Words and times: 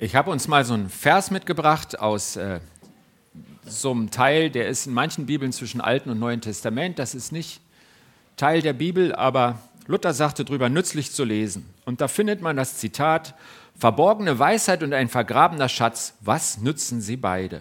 Ich 0.00 0.14
habe 0.14 0.30
uns 0.30 0.46
mal 0.46 0.64
so 0.64 0.74
einen 0.74 0.90
Vers 0.90 1.32
mitgebracht 1.32 1.98
aus 1.98 2.36
äh, 2.36 2.60
so 3.66 3.90
einem 3.90 4.12
Teil, 4.12 4.48
der 4.48 4.68
ist 4.68 4.86
in 4.86 4.94
manchen 4.94 5.26
Bibeln 5.26 5.50
zwischen 5.50 5.80
Alten 5.80 6.08
und 6.10 6.20
Neuen 6.20 6.40
Testament. 6.40 7.00
Das 7.00 7.16
ist 7.16 7.32
nicht 7.32 7.60
Teil 8.36 8.62
der 8.62 8.74
Bibel, 8.74 9.12
aber 9.12 9.58
Luther 9.88 10.14
sagte 10.14 10.44
darüber, 10.44 10.68
nützlich 10.68 11.10
zu 11.10 11.24
lesen. 11.24 11.68
Und 11.84 12.00
da 12.00 12.06
findet 12.06 12.42
man 12.42 12.56
das 12.56 12.76
Zitat, 12.76 13.34
verborgene 13.76 14.38
Weisheit 14.38 14.84
und 14.84 14.92
ein 14.92 15.08
vergrabener 15.08 15.68
Schatz, 15.68 16.14
was 16.20 16.58
nützen 16.58 17.00
sie 17.00 17.16
beide? 17.16 17.60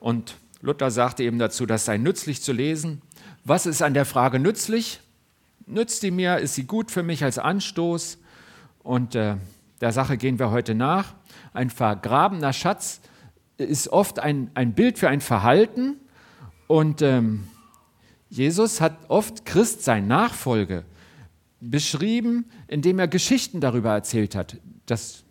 Und 0.00 0.36
Luther 0.60 0.90
sagte 0.90 1.22
eben 1.22 1.38
dazu, 1.38 1.64
das 1.64 1.86
sei 1.86 1.96
nützlich 1.96 2.42
zu 2.42 2.52
lesen. 2.52 3.00
Was 3.46 3.64
ist 3.64 3.80
an 3.80 3.94
der 3.94 4.04
Frage 4.04 4.38
nützlich? 4.38 5.00
Nützt 5.64 6.02
die 6.02 6.10
mir? 6.10 6.36
Ist 6.36 6.54
sie 6.54 6.64
gut 6.64 6.90
für 6.90 7.02
mich 7.02 7.24
als 7.24 7.38
Anstoß? 7.38 8.18
Und 8.82 9.14
äh, 9.14 9.36
der 9.80 9.92
Sache 9.92 10.16
gehen 10.16 10.38
wir 10.38 10.50
heute 10.50 10.74
nach. 10.74 11.14
Ein 11.52 11.70
vergrabener 11.70 12.52
Schatz 12.52 13.00
ist 13.56 13.88
oft 13.88 14.18
ein, 14.18 14.50
ein 14.54 14.74
Bild 14.74 14.98
für 14.98 15.08
ein 15.08 15.20
Verhalten. 15.20 15.96
Und 16.66 17.02
ähm, 17.02 17.48
Jesus 18.28 18.80
hat 18.80 18.96
oft 19.08 19.44
Christ 19.44 19.84
sein 19.84 20.06
Nachfolge 20.06 20.84
beschrieben, 21.60 22.46
indem 22.66 22.98
er 22.98 23.08
Geschichten 23.08 23.60
darüber 23.60 23.92
erzählt 23.92 24.34
hat. 24.34 24.58
Das 24.86 25.24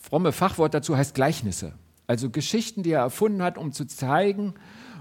fromme 0.00 0.32
Fachwort 0.32 0.74
dazu 0.74 0.96
heißt 0.96 1.14
Gleichnisse. 1.14 1.74
Also 2.06 2.30
Geschichten, 2.30 2.82
die 2.82 2.92
er 2.92 3.00
erfunden 3.00 3.42
hat, 3.42 3.58
um 3.58 3.72
zu 3.72 3.86
zeigen, 3.86 4.54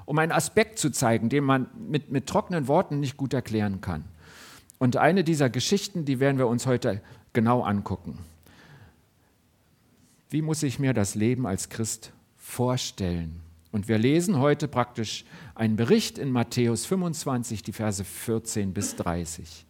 um 0.05 0.17
einen 0.19 0.31
Aspekt 0.31 0.77
zu 0.77 0.91
zeigen, 0.91 1.29
den 1.29 1.43
man 1.43 1.67
mit, 1.77 2.11
mit 2.11 2.27
trockenen 2.27 2.67
Worten 2.67 2.99
nicht 2.99 3.17
gut 3.17 3.33
erklären 3.33 3.81
kann. 3.81 4.05
Und 4.77 4.97
eine 4.97 5.23
dieser 5.23 5.49
Geschichten, 5.49 6.05
die 6.05 6.19
werden 6.19 6.37
wir 6.37 6.47
uns 6.47 6.65
heute 6.65 7.01
genau 7.33 7.61
angucken. 7.61 8.17
Wie 10.31 10.41
muss 10.41 10.63
ich 10.63 10.79
mir 10.79 10.93
das 10.93 11.13
Leben 11.13 11.45
als 11.45 11.67
Christ 11.67 12.13
vorstellen? 12.37 13.41
Und 13.73 13.89
wir 13.89 13.97
lesen 13.97 14.39
heute 14.39 14.69
praktisch 14.69 15.25
einen 15.55 15.75
Bericht 15.75 16.17
in 16.17 16.31
Matthäus 16.31 16.85
25, 16.85 17.63
die 17.63 17.73
Verse 17.73 18.01
14 18.01 18.73
bis 18.73 18.95
30. 18.95 19.65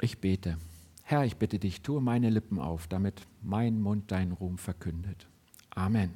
Ich 0.00 0.18
bete. 0.18 0.56
Herr, 1.02 1.26
ich 1.26 1.36
bitte 1.36 1.58
dich, 1.58 1.82
tue 1.82 2.00
meine 2.00 2.30
Lippen 2.30 2.58
auf, 2.58 2.86
damit 2.86 3.20
mein 3.42 3.82
Mund 3.82 4.10
deinen 4.12 4.32
Ruhm 4.32 4.56
verkündet. 4.56 5.26
Amen. 5.74 6.14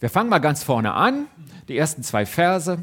Wir 0.00 0.10
fangen 0.10 0.28
mal 0.28 0.40
ganz 0.40 0.64
vorne 0.64 0.92
an, 0.94 1.28
die 1.68 1.78
ersten 1.78 2.02
zwei 2.02 2.26
Verse. 2.26 2.82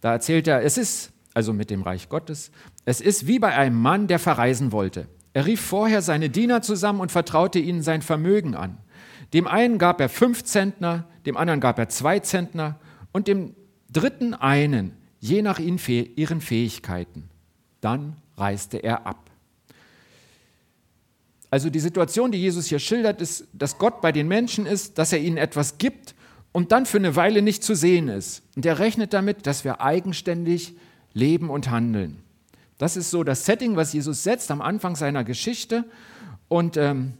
Da 0.00 0.12
erzählt 0.12 0.46
er, 0.46 0.62
es 0.62 0.78
ist, 0.78 1.12
also 1.34 1.52
mit 1.52 1.70
dem 1.70 1.82
Reich 1.82 2.08
Gottes, 2.08 2.52
es 2.84 3.00
ist 3.00 3.26
wie 3.26 3.40
bei 3.40 3.52
einem 3.56 3.82
Mann, 3.82 4.06
der 4.06 4.20
verreisen 4.20 4.70
wollte. 4.70 5.08
Er 5.32 5.46
rief 5.46 5.60
vorher 5.60 6.02
seine 6.02 6.30
Diener 6.30 6.62
zusammen 6.62 7.00
und 7.00 7.12
vertraute 7.12 7.58
ihnen 7.58 7.82
sein 7.82 8.02
Vermögen 8.02 8.54
an. 8.54 8.78
Dem 9.32 9.46
einen 9.46 9.78
gab 9.78 10.00
er 10.00 10.08
fünf 10.08 10.44
Zentner, 10.44 11.06
dem 11.24 11.36
anderen 11.36 11.60
gab 11.60 11.78
er 11.78 11.88
zwei 11.88 12.18
Zentner 12.18 12.78
und 13.12 13.28
dem 13.28 13.54
dritten 13.90 14.34
einen, 14.34 14.96
je 15.20 15.42
nach 15.42 15.58
ihren 15.58 15.78
Fähigkeiten. 16.40 17.30
Dann 17.80 18.16
reiste 18.36 18.78
er 18.78 19.06
ab. 19.06 19.30
Also 21.50 21.68
die 21.68 21.80
Situation, 21.80 22.32
die 22.32 22.38
Jesus 22.38 22.66
hier 22.66 22.78
schildert, 22.78 23.20
ist, 23.20 23.46
dass 23.52 23.76
Gott 23.78 24.00
bei 24.00 24.10
den 24.10 24.26
Menschen 24.26 24.64
ist, 24.64 24.96
dass 24.96 25.12
er 25.12 25.20
ihnen 25.20 25.36
etwas 25.36 25.76
gibt 25.76 26.14
und 26.50 26.72
dann 26.72 26.86
für 26.86 26.96
eine 26.96 27.14
Weile 27.14 27.42
nicht 27.42 27.62
zu 27.62 27.74
sehen 27.74 28.08
ist. 28.08 28.42
Und 28.56 28.64
er 28.64 28.78
rechnet 28.78 29.12
damit, 29.12 29.46
dass 29.46 29.64
wir 29.64 29.82
eigenständig 29.82 30.74
leben 31.12 31.50
und 31.50 31.70
handeln. 31.70 32.21
Das 32.82 32.96
ist 32.96 33.12
so 33.12 33.22
das 33.22 33.46
Setting, 33.46 33.76
was 33.76 33.92
Jesus 33.92 34.24
setzt 34.24 34.50
am 34.50 34.60
Anfang 34.60 34.96
seiner 34.96 35.22
Geschichte. 35.22 35.84
Und 36.48 36.76
ähm, 36.76 37.12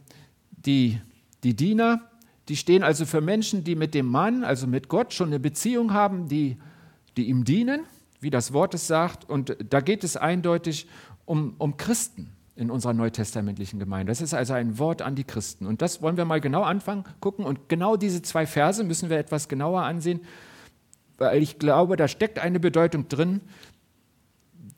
die, 0.51 0.99
die 1.45 1.55
Diener, 1.55 2.01
die 2.49 2.57
stehen 2.57 2.83
also 2.83 3.05
für 3.05 3.21
Menschen, 3.21 3.63
die 3.63 3.75
mit 3.75 3.93
dem 3.93 4.07
Mann, 4.07 4.43
also 4.43 4.67
mit 4.67 4.89
Gott, 4.89 5.13
schon 5.13 5.27
eine 5.27 5.39
Beziehung 5.39 5.93
haben, 5.93 6.27
die, 6.27 6.57
die 7.15 7.29
ihm 7.29 7.45
dienen, 7.45 7.85
wie 8.19 8.29
das 8.29 8.51
Wort 8.51 8.73
es 8.73 8.87
sagt. 8.87 9.29
Und 9.29 9.55
da 9.69 9.79
geht 9.79 10.03
es 10.03 10.17
eindeutig 10.17 10.85
um, 11.23 11.55
um 11.59 11.77
Christen 11.77 12.33
in 12.57 12.69
unserer 12.69 12.91
neutestamentlichen 12.91 13.79
Gemeinde. 13.79 14.11
Das 14.11 14.19
ist 14.19 14.33
also 14.33 14.51
ein 14.51 14.79
Wort 14.79 15.01
an 15.01 15.15
die 15.15 15.23
Christen. 15.23 15.65
Und 15.65 15.81
das 15.81 16.01
wollen 16.01 16.17
wir 16.17 16.25
mal 16.25 16.41
genau 16.41 16.63
anfangen, 16.63 17.05
gucken. 17.21 17.45
Und 17.45 17.69
genau 17.69 17.95
diese 17.95 18.21
zwei 18.21 18.45
Verse 18.45 18.83
müssen 18.83 19.09
wir 19.09 19.17
etwas 19.17 19.47
genauer 19.47 19.83
ansehen, 19.83 20.19
weil 21.17 21.41
ich 21.41 21.57
glaube, 21.57 21.95
da 21.95 22.09
steckt 22.09 22.37
eine 22.37 22.59
Bedeutung 22.59 23.07
drin, 23.07 23.39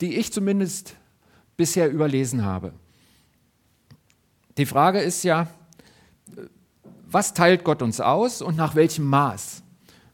die 0.00 0.16
ich 0.16 0.32
zumindest 0.32 0.94
bisher 1.56 1.90
überlesen 1.90 2.44
habe. 2.44 2.72
Die 4.58 4.66
Frage 4.66 5.00
ist 5.00 5.22
ja, 5.22 5.48
was 7.08 7.34
teilt 7.34 7.64
Gott 7.64 7.82
uns 7.82 8.00
aus 8.00 8.42
und 8.42 8.56
nach 8.56 8.74
welchem 8.74 9.06
Maß? 9.06 9.62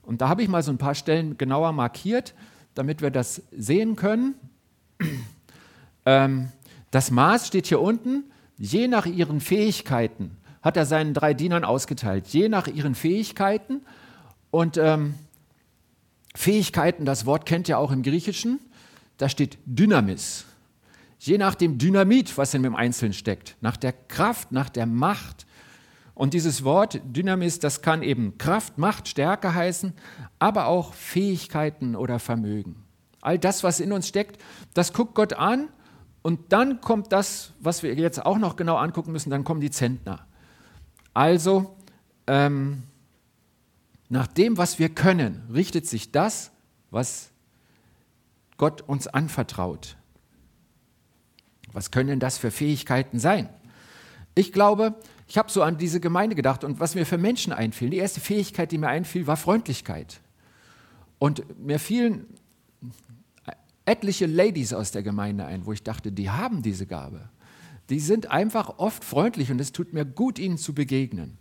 Und 0.02 0.20
da 0.20 0.28
habe 0.28 0.42
ich 0.42 0.48
mal 0.48 0.62
so 0.62 0.72
ein 0.72 0.78
paar 0.78 0.94
Stellen 0.94 1.38
genauer 1.38 1.72
markiert, 1.72 2.34
damit 2.74 3.02
wir 3.02 3.10
das 3.10 3.42
sehen 3.56 3.96
können. 3.96 4.34
Ähm, 6.04 6.48
das 6.90 7.12
Maß 7.12 7.46
steht 7.46 7.68
hier 7.68 7.80
unten, 7.80 8.24
je 8.58 8.88
nach 8.88 9.06
ihren 9.06 9.40
Fähigkeiten 9.40 10.36
hat 10.60 10.76
er 10.76 10.84
seinen 10.84 11.14
drei 11.14 11.32
Dienern 11.32 11.64
ausgeteilt, 11.64 12.26
je 12.26 12.48
nach 12.48 12.66
ihren 12.66 12.96
Fähigkeiten. 12.96 13.82
Und 14.50 14.78
ähm, 14.78 15.14
Fähigkeiten, 16.34 17.04
das 17.04 17.24
Wort 17.24 17.46
kennt 17.46 17.68
ihr 17.68 17.78
auch 17.78 17.92
im 17.92 18.02
Griechischen 18.02 18.58
da 19.16 19.28
steht 19.28 19.58
Dynamis. 19.66 20.44
Je 21.18 21.38
nach 21.38 21.54
dem 21.54 21.78
Dynamit, 21.78 22.36
was 22.36 22.52
in 22.54 22.64
dem 22.64 22.74
Einzelnen 22.74 23.12
steckt, 23.12 23.56
nach 23.60 23.76
der 23.76 23.92
Kraft, 23.92 24.50
nach 24.50 24.68
der 24.68 24.86
Macht. 24.86 25.46
Und 26.14 26.34
dieses 26.34 26.64
Wort 26.64 27.00
Dynamis, 27.04 27.60
das 27.60 27.80
kann 27.80 28.02
eben 28.02 28.38
Kraft, 28.38 28.76
Macht, 28.76 29.06
Stärke 29.08 29.54
heißen, 29.54 29.92
aber 30.38 30.66
auch 30.66 30.94
Fähigkeiten 30.94 31.94
oder 31.94 32.18
Vermögen. 32.18 32.84
All 33.20 33.38
das, 33.38 33.62
was 33.62 33.78
in 33.78 33.92
uns 33.92 34.08
steckt, 34.08 34.42
das 34.74 34.92
guckt 34.92 35.14
Gott 35.14 35.34
an 35.34 35.68
und 36.22 36.52
dann 36.52 36.80
kommt 36.80 37.12
das, 37.12 37.52
was 37.60 37.82
wir 37.82 37.94
jetzt 37.94 38.24
auch 38.24 38.38
noch 38.38 38.56
genau 38.56 38.76
angucken 38.76 39.12
müssen, 39.12 39.30
dann 39.30 39.44
kommen 39.44 39.60
die 39.60 39.70
Zentner. 39.70 40.26
Also, 41.14 41.76
ähm, 42.26 42.84
nach 44.08 44.26
dem, 44.26 44.58
was 44.58 44.78
wir 44.78 44.88
können, 44.88 45.42
richtet 45.52 45.86
sich 45.86 46.12
das, 46.12 46.50
was 46.90 47.31
Gott 48.62 48.80
uns 48.82 49.08
anvertraut. 49.08 49.96
Was 51.72 51.90
können 51.90 52.20
das 52.20 52.38
für 52.38 52.52
Fähigkeiten 52.52 53.18
sein? 53.18 53.48
Ich 54.36 54.52
glaube, 54.52 54.94
ich 55.26 55.36
habe 55.36 55.50
so 55.50 55.64
an 55.64 55.78
diese 55.78 55.98
Gemeinde 55.98 56.36
gedacht 56.36 56.62
und 56.62 56.78
was 56.78 56.94
mir 56.94 57.04
für 57.04 57.18
Menschen 57.18 57.52
einfiel, 57.52 57.90
die 57.90 57.96
erste 57.96 58.20
Fähigkeit, 58.20 58.70
die 58.70 58.78
mir 58.78 58.86
einfiel, 58.86 59.26
war 59.26 59.36
Freundlichkeit. 59.36 60.20
Und 61.18 61.42
mir 61.58 61.80
fielen 61.80 62.24
etliche 63.84 64.26
Ladies 64.26 64.72
aus 64.72 64.92
der 64.92 65.02
Gemeinde 65.02 65.44
ein, 65.44 65.66
wo 65.66 65.72
ich 65.72 65.82
dachte, 65.82 66.12
die 66.12 66.30
haben 66.30 66.62
diese 66.62 66.86
Gabe. 66.86 67.30
Die 67.90 67.98
sind 67.98 68.30
einfach 68.30 68.78
oft 68.78 69.02
freundlich 69.02 69.50
und 69.50 69.60
es 69.60 69.72
tut 69.72 69.92
mir 69.92 70.04
gut, 70.04 70.38
ihnen 70.38 70.56
zu 70.56 70.72
begegnen. 70.72 71.36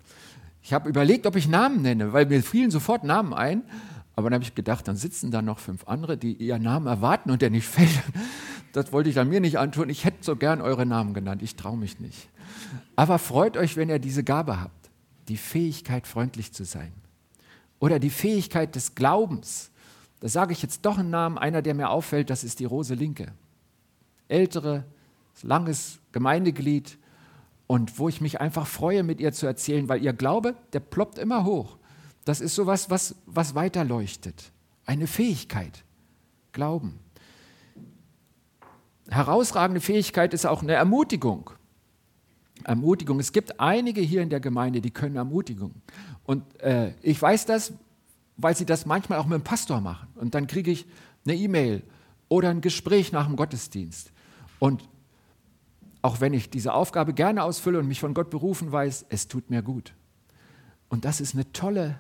Ich 0.63 0.73
habe 0.73 0.89
überlegt, 0.89 1.27
ob 1.27 1.35
ich 1.35 1.47
Namen 1.47 1.83
nenne, 1.83 2.13
weil 2.13 2.25
mir 2.25 2.41
fielen 2.41 2.71
sofort 2.71 3.03
Namen 3.03 3.35
ein, 3.35 3.61
aber 4.15 4.29
dann 4.29 4.35
habe 4.35 4.43
ich 4.43 4.55
gedacht, 4.55 4.87
dann 4.87 4.97
sitzen 4.97 5.31
da 5.31 5.41
noch 5.41 5.59
fünf 5.59 5.87
andere, 5.87 6.17
die 6.17 6.33
ihren 6.33 6.63
Namen 6.63 6.87
erwarten 6.87 7.31
und 7.31 7.41
der 7.41 7.49
nicht 7.49 7.67
fällt. 7.67 8.01
Das 8.73 8.91
wollte 8.91 9.09
ich 9.09 9.15
dann 9.15 9.29
mir 9.29 9.39
nicht 9.39 9.57
antun. 9.57 9.89
Ich 9.89 10.05
hätte 10.05 10.17
so 10.21 10.35
gern 10.35 10.61
eure 10.61 10.85
Namen 10.85 11.13
genannt. 11.13 11.41
Ich 11.41 11.55
traue 11.55 11.77
mich 11.77 11.99
nicht. 11.99 12.29
Aber 12.95 13.19
freut 13.19 13.57
euch, 13.57 13.77
wenn 13.77 13.89
ihr 13.89 13.99
diese 13.99 14.23
Gabe 14.23 14.59
habt. 14.59 14.89
Die 15.27 15.37
Fähigkeit, 15.37 16.07
freundlich 16.07 16.53
zu 16.53 16.65
sein. 16.65 16.91
Oder 17.79 17.99
die 17.99 18.09
Fähigkeit 18.09 18.75
des 18.75 18.95
Glaubens. 18.95 19.71
Da 20.19 20.27
sage 20.27 20.53
ich 20.53 20.61
jetzt 20.61 20.85
doch 20.85 20.97
einen 20.97 21.09
Namen. 21.09 21.37
Einer, 21.37 21.61
der 21.61 21.73
mir 21.73 21.89
auffällt, 21.89 22.29
das 22.29 22.43
ist 22.43 22.59
die 22.59 22.65
Rose 22.65 22.93
Linke. 22.93 23.31
Ältere, 24.27 24.85
langes 25.41 25.99
Gemeindeglied. 26.11 26.97
Und 27.67 27.97
wo 27.97 28.09
ich 28.09 28.21
mich 28.21 28.39
einfach 28.39 28.67
freue, 28.67 29.03
mit 29.03 29.19
ihr 29.19 29.31
zu 29.31 29.47
erzählen, 29.47 29.89
weil 29.89 30.03
ihr 30.03 30.13
Glaube, 30.13 30.55
der 30.73 30.81
ploppt 30.81 31.17
immer 31.17 31.45
hoch. 31.45 31.77
Das 32.25 32.41
ist 32.41 32.55
sowas, 32.55 32.89
was, 32.89 33.15
was 33.25 33.55
weiterleuchtet. 33.55 34.51
Eine 34.85 35.07
Fähigkeit. 35.07 35.83
Glauben. 36.51 36.99
Herausragende 39.09 39.81
Fähigkeit 39.81 40.33
ist 40.33 40.45
auch 40.45 40.61
eine 40.61 40.73
Ermutigung. 40.73 41.49
Ermutigung. 42.63 43.19
Es 43.19 43.31
gibt 43.31 43.59
einige 43.59 44.01
hier 44.01 44.21
in 44.21 44.29
der 44.29 44.39
Gemeinde, 44.39 44.81
die 44.81 44.91
können 44.91 45.15
Ermutigung. 45.15 45.73
Und 46.23 46.59
äh, 46.61 46.93
ich 47.01 47.19
weiß 47.21 47.45
das, 47.45 47.73
weil 48.37 48.55
sie 48.55 48.65
das 48.65 48.85
manchmal 48.85 49.19
auch 49.19 49.25
mit 49.25 49.39
dem 49.39 49.43
Pastor 49.43 49.81
machen. 49.81 50.07
Und 50.15 50.35
dann 50.35 50.47
kriege 50.47 50.71
ich 50.71 50.85
eine 51.25 51.35
E-Mail 51.35 51.83
oder 52.29 52.49
ein 52.49 52.61
Gespräch 52.61 53.11
nach 53.11 53.27
dem 53.27 53.35
Gottesdienst. 53.35 54.11
Und 54.59 54.87
auch 56.01 56.19
wenn 56.19 56.33
ich 56.33 56.49
diese 56.49 56.73
Aufgabe 56.73 57.13
gerne 57.13 57.43
ausfülle 57.43 57.79
und 57.79 57.87
mich 57.87 57.99
von 57.99 58.13
Gott 58.13 58.29
berufen 58.29 58.71
weiß, 58.71 59.05
es 59.09 59.27
tut 59.27 59.49
mir 59.49 59.61
gut. 59.61 59.93
Und 60.89 61.05
das 61.05 61.21
ist 61.21 61.35
eine 61.35 61.51
tolle 61.51 61.99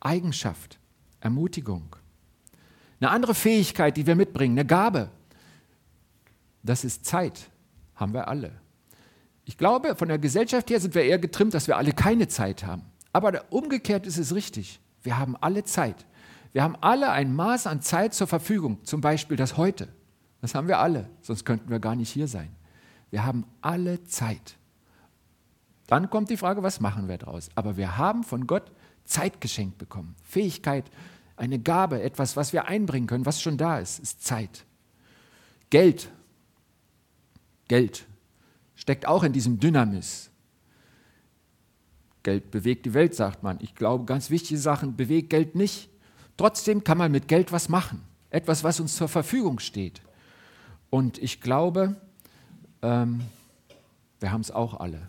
Eigenschaft, 0.00 0.78
Ermutigung. 1.20 1.96
Eine 3.00 3.10
andere 3.10 3.34
Fähigkeit, 3.34 3.96
die 3.96 4.06
wir 4.06 4.16
mitbringen, 4.16 4.58
eine 4.58 4.66
Gabe, 4.66 5.10
das 6.62 6.84
ist 6.84 7.04
Zeit, 7.04 7.50
haben 7.94 8.12
wir 8.12 8.28
alle. 8.28 8.52
Ich 9.44 9.56
glaube, 9.56 9.96
von 9.96 10.08
der 10.08 10.18
Gesellschaft 10.18 10.68
her 10.70 10.80
sind 10.80 10.94
wir 10.94 11.04
eher 11.04 11.18
getrimmt, 11.18 11.54
dass 11.54 11.68
wir 11.68 11.76
alle 11.76 11.92
keine 11.92 12.28
Zeit 12.28 12.64
haben. 12.64 12.82
Aber 13.12 13.44
umgekehrt 13.50 14.06
ist 14.06 14.18
es 14.18 14.34
richtig. 14.34 14.80
Wir 15.02 15.18
haben 15.18 15.36
alle 15.36 15.64
Zeit. 15.64 16.06
Wir 16.52 16.62
haben 16.62 16.76
alle 16.80 17.10
ein 17.10 17.34
Maß 17.34 17.66
an 17.66 17.80
Zeit 17.80 18.14
zur 18.14 18.26
Verfügung, 18.26 18.84
zum 18.84 19.00
Beispiel 19.00 19.36
das 19.36 19.56
heute. 19.56 19.88
Das 20.40 20.54
haben 20.54 20.68
wir 20.68 20.78
alle, 20.78 21.08
sonst 21.20 21.44
könnten 21.44 21.70
wir 21.70 21.78
gar 21.78 21.96
nicht 21.96 22.10
hier 22.10 22.28
sein. 22.28 22.54
Wir 23.10 23.24
haben 23.24 23.44
alle 23.60 24.04
Zeit. 24.04 24.56
Dann 25.86 26.10
kommt 26.10 26.30
die 26.30 26.36
Frage, 26.36 26.62
was 26.62 26.80
machen 26.80 27.08
wir 27.08 27.16
daraus? 27.16 27.48
Aber 27.54 27.76
wir 27.76 27.96
haben 27.96 28.22
von 28.22 28.46
Gott 28.46 28.70
Zeit 29.08 29.40
geschenkt 29.40 29.78
bekommen. 29.78 30.14
Fähigkeit, 30.22 30.84
eine 31.36 31.58
Gabe, 31.58 32.02
etwas, 32.02 32.36
was 32.36 32.52
wir 32.52 32.68
einbringen 32.68 33.06
können, 33.06 33.26
was 33.26 33.40
schon 33.40 33.56
da 33.56 33.78
ist, 33.78 33.98
ist 33.98 34.24
Zeit. 34.24 34.64
Geld. 35.70 36.10
Geld 37.68 38.06
steckt 38.74 39.06
auch 39.06 39.24
in 39.24 39.32
diesem 39.32 39.58
Dynamis. 39.58 40.30
Geld 42.22 42.50
bewegt 42.50 42.86
die 42.86 42.94
Welt, 42.94 43.14
sagt 43.14 43.42
man. 43.42 43.58
Ich 43.60 43.74
glaube, 43.74 44.04
ganz 44.04 44.30
wichtige 44.30 44.58
Sachen 44.58 44.96
bewegt 44.96 45.30
Geld 45.30 45.54
nicht. 45.54 45.90
Trotzdem 46.36 46.84
kann 46.84 46.98
man 46.98 47.10
mit 47.10 47.26
Geld 47.28 47.52
was 47.52 47.68
machen. 47.68 48.02
Etwas, 48.30 48.64
was 48.64 48.80
uns 48.80 48.94
zur 48.94 49.08
Verfügung 49.08 49.58
steht. 49.58 50.00
Und 50.90 51.18
ich 51.18 51.40
glaube, 51.40 51.96
ähm, 52.82 53.22
wir 54.20 54.32
haben 54.32 54.42
es 54.42 54.50
auch 54.50 54.78
alle. 54.78 55.08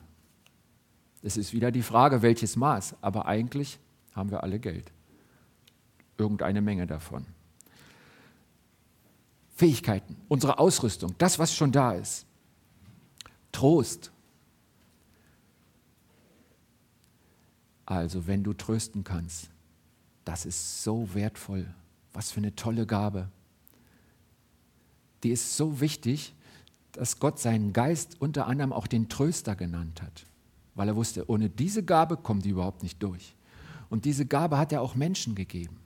Es 1.22 1.38
ist 1.38 1.54
wieder 1.54 1.72
die 1.72 1.82
Frage, 1.82 2.22
welches 2.22 2.56
Maß. 2.56 2.96
Aber 3.02 3.28
eigentlich 3.28 3.80
haben 4.20 4.32
wir 4.32 4.44
alle 4.44 4.60
Geld. 4.60 4.92
Irgendeine 6.18 6.62
Menge 6.62 6.86
davon. 6.86 7.26
Fähigkeiten, 9.56 10.16
unsere 10.28 10.60
Ausrüstung, 10.60 11.16
das, 11.18 11.40
was 11.40 11.54
schon 11.54 11.72
da 11.72 11.94
ist. 11.94 12.26
Trost. 13.52 14.12
Also, 17.86 18.28
wenn 18.28 18.44
du 18.44 18.54
trösten 18.54 19.04
kannst, 19.04 19.50
das 20.24 20.46
ist 20.46 20.84
so 20.84 21.14
wertvoll. 21.14 21.66
Was 22.14 22.32
für 22.32 22.40
eine 22.40 22.56
tolle 22.56 22.86
Gabe. 22.86 23.30
Die 25.24 25.32
ist 25.32 25.58
so 25.58 25.82
wichtig, 25.82 26.34
dass 26.92 27.20
Gott 27.20 27.40
seinen 27.40 27.74
Geist 27.74 28.18
unter 28.20 28.48
anderem 28.48 28.74
auch 28.74 28.88
den 28.88 29.10
Tröster 29.10 29.56
genannt 29.56 30.02
hat, 30.02 30.26
weil 30.76 30.88
er 30.88 30.96
wusste, 30.96 31.30
ohne 31.30 31.50
diese 31.50 31.84
Gabe 31.84 32.18
kommen 32.18 32.42
die 32.42 32.50
überhaupt 32.50 32.84
nicht 32.84 33.02
durch. 33.02 33.36
Und 33.90 34.06
diese 34.06 34.26
Gabe 34.26 34.58
hat 34.58 34.72
er 34.72 34.82
auch 34.82 34.96
Menschen 34.96 35.36
gegeben. 35.36 35.80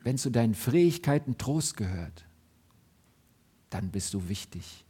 Wenn 0.00 0.18
zu 0.18 0.30
deinen 0.30 0.54
Fähigkeiten 0.54 1.38
Trost 1.38 1.76
gehört, 1.76 2.26
dann 3.70 3.90
bist 3.90 4.14
du 4.14 4.28
wichtig. 4.28 4.84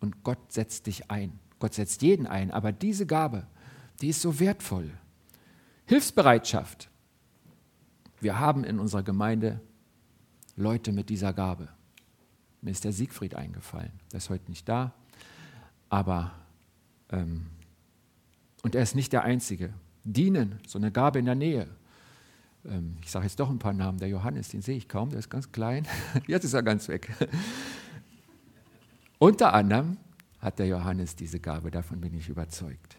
Und 0.00 0.22
Gott 0.22 0.52
setzt 0.52 0.86
dich 0.86 1.10
ein. 1.10 1.38
Gott 1.58 1.74
setzt 1.74 2.02
jeden 2.02 2.26
ein. 2.26 2.50
Aber 2.50 2.72
diese 2.72 3.06
Gabe, 3.06 3.46
die 4.00 4.08
ist 4.08 4.20
so 4.20 4.38
wertvoll. 4.38 4.90
Hilfsbereitschaft. 5.86 6.90
Wir 8.20 8.38
haben 8.38 8.64
in 8.64 8.78
unserer 8.78 9.02
Gemeinde 9.02 9.60
Leute 10.56 10.92
mit 10.92 11.08
dieser 11.08 11.32
Gabe. 11.32 11.68
Mir 12.60 12.70
ist 12.70 12.84
der 12.84 12.92
Siegfried 12.92 13.34
eingefallen. 13.34 13.92
Der 14.12 14.18
ist 14.18 14.30
heute 14.30 14.50
nicht 14.50 14.68
da. 14.68 14.94
Aber, 15.88 16.32
ähm, 17.10 17.46
und 18.62 18.74
er 18.74 18.82
ist 18.82 18.94
nicht 18.94 19.12
der 19.12 19.22
Einzige. 19.22 19.74
Dienen, 20.04 20.60
so 20.66 20.78
eine 20.78 20.92
Gabe 20.92 21.18
in 21.18 21.24
der 21.24 21.34
Nähe. 21.34 21.68
Ähm, 22.64 22.96
ich 23.02 23.10
sage 23.10 23.24
jetzt 23.24 23.40
doch 23.40 23.50
ein 23.50 23.58
paar 23.58 23.72
Namen. 23.72 23.98
Der 23.98 24.08
Johannes, 24.08 24.48
den 24.48 24.62
sehe 24.62 24.76
ich 24.76 24.88
kaum, 24.88 25.10
der 25.10 25.18
ist 25.18 25.30
ganz 25.30 25.50
klein. 25.50 25.86
Jetzt 26.26 26.44
ist 26.44 26.54
er 26.54 26.62
ganz 26.62 26.88
weg. 26.88 27.10
Unter 29.18 29.54
anderem 29.54 29.96
hat 30.40 30.58
der 30.58 30.66
Johannes 30.66 31.16
diese 31.16 31.40
Gabe, 31.40 31.70
davon 31.70 32.00
bin 32.00 32.14
ich 32.14 32.28
überzeugt, 32.28 32.98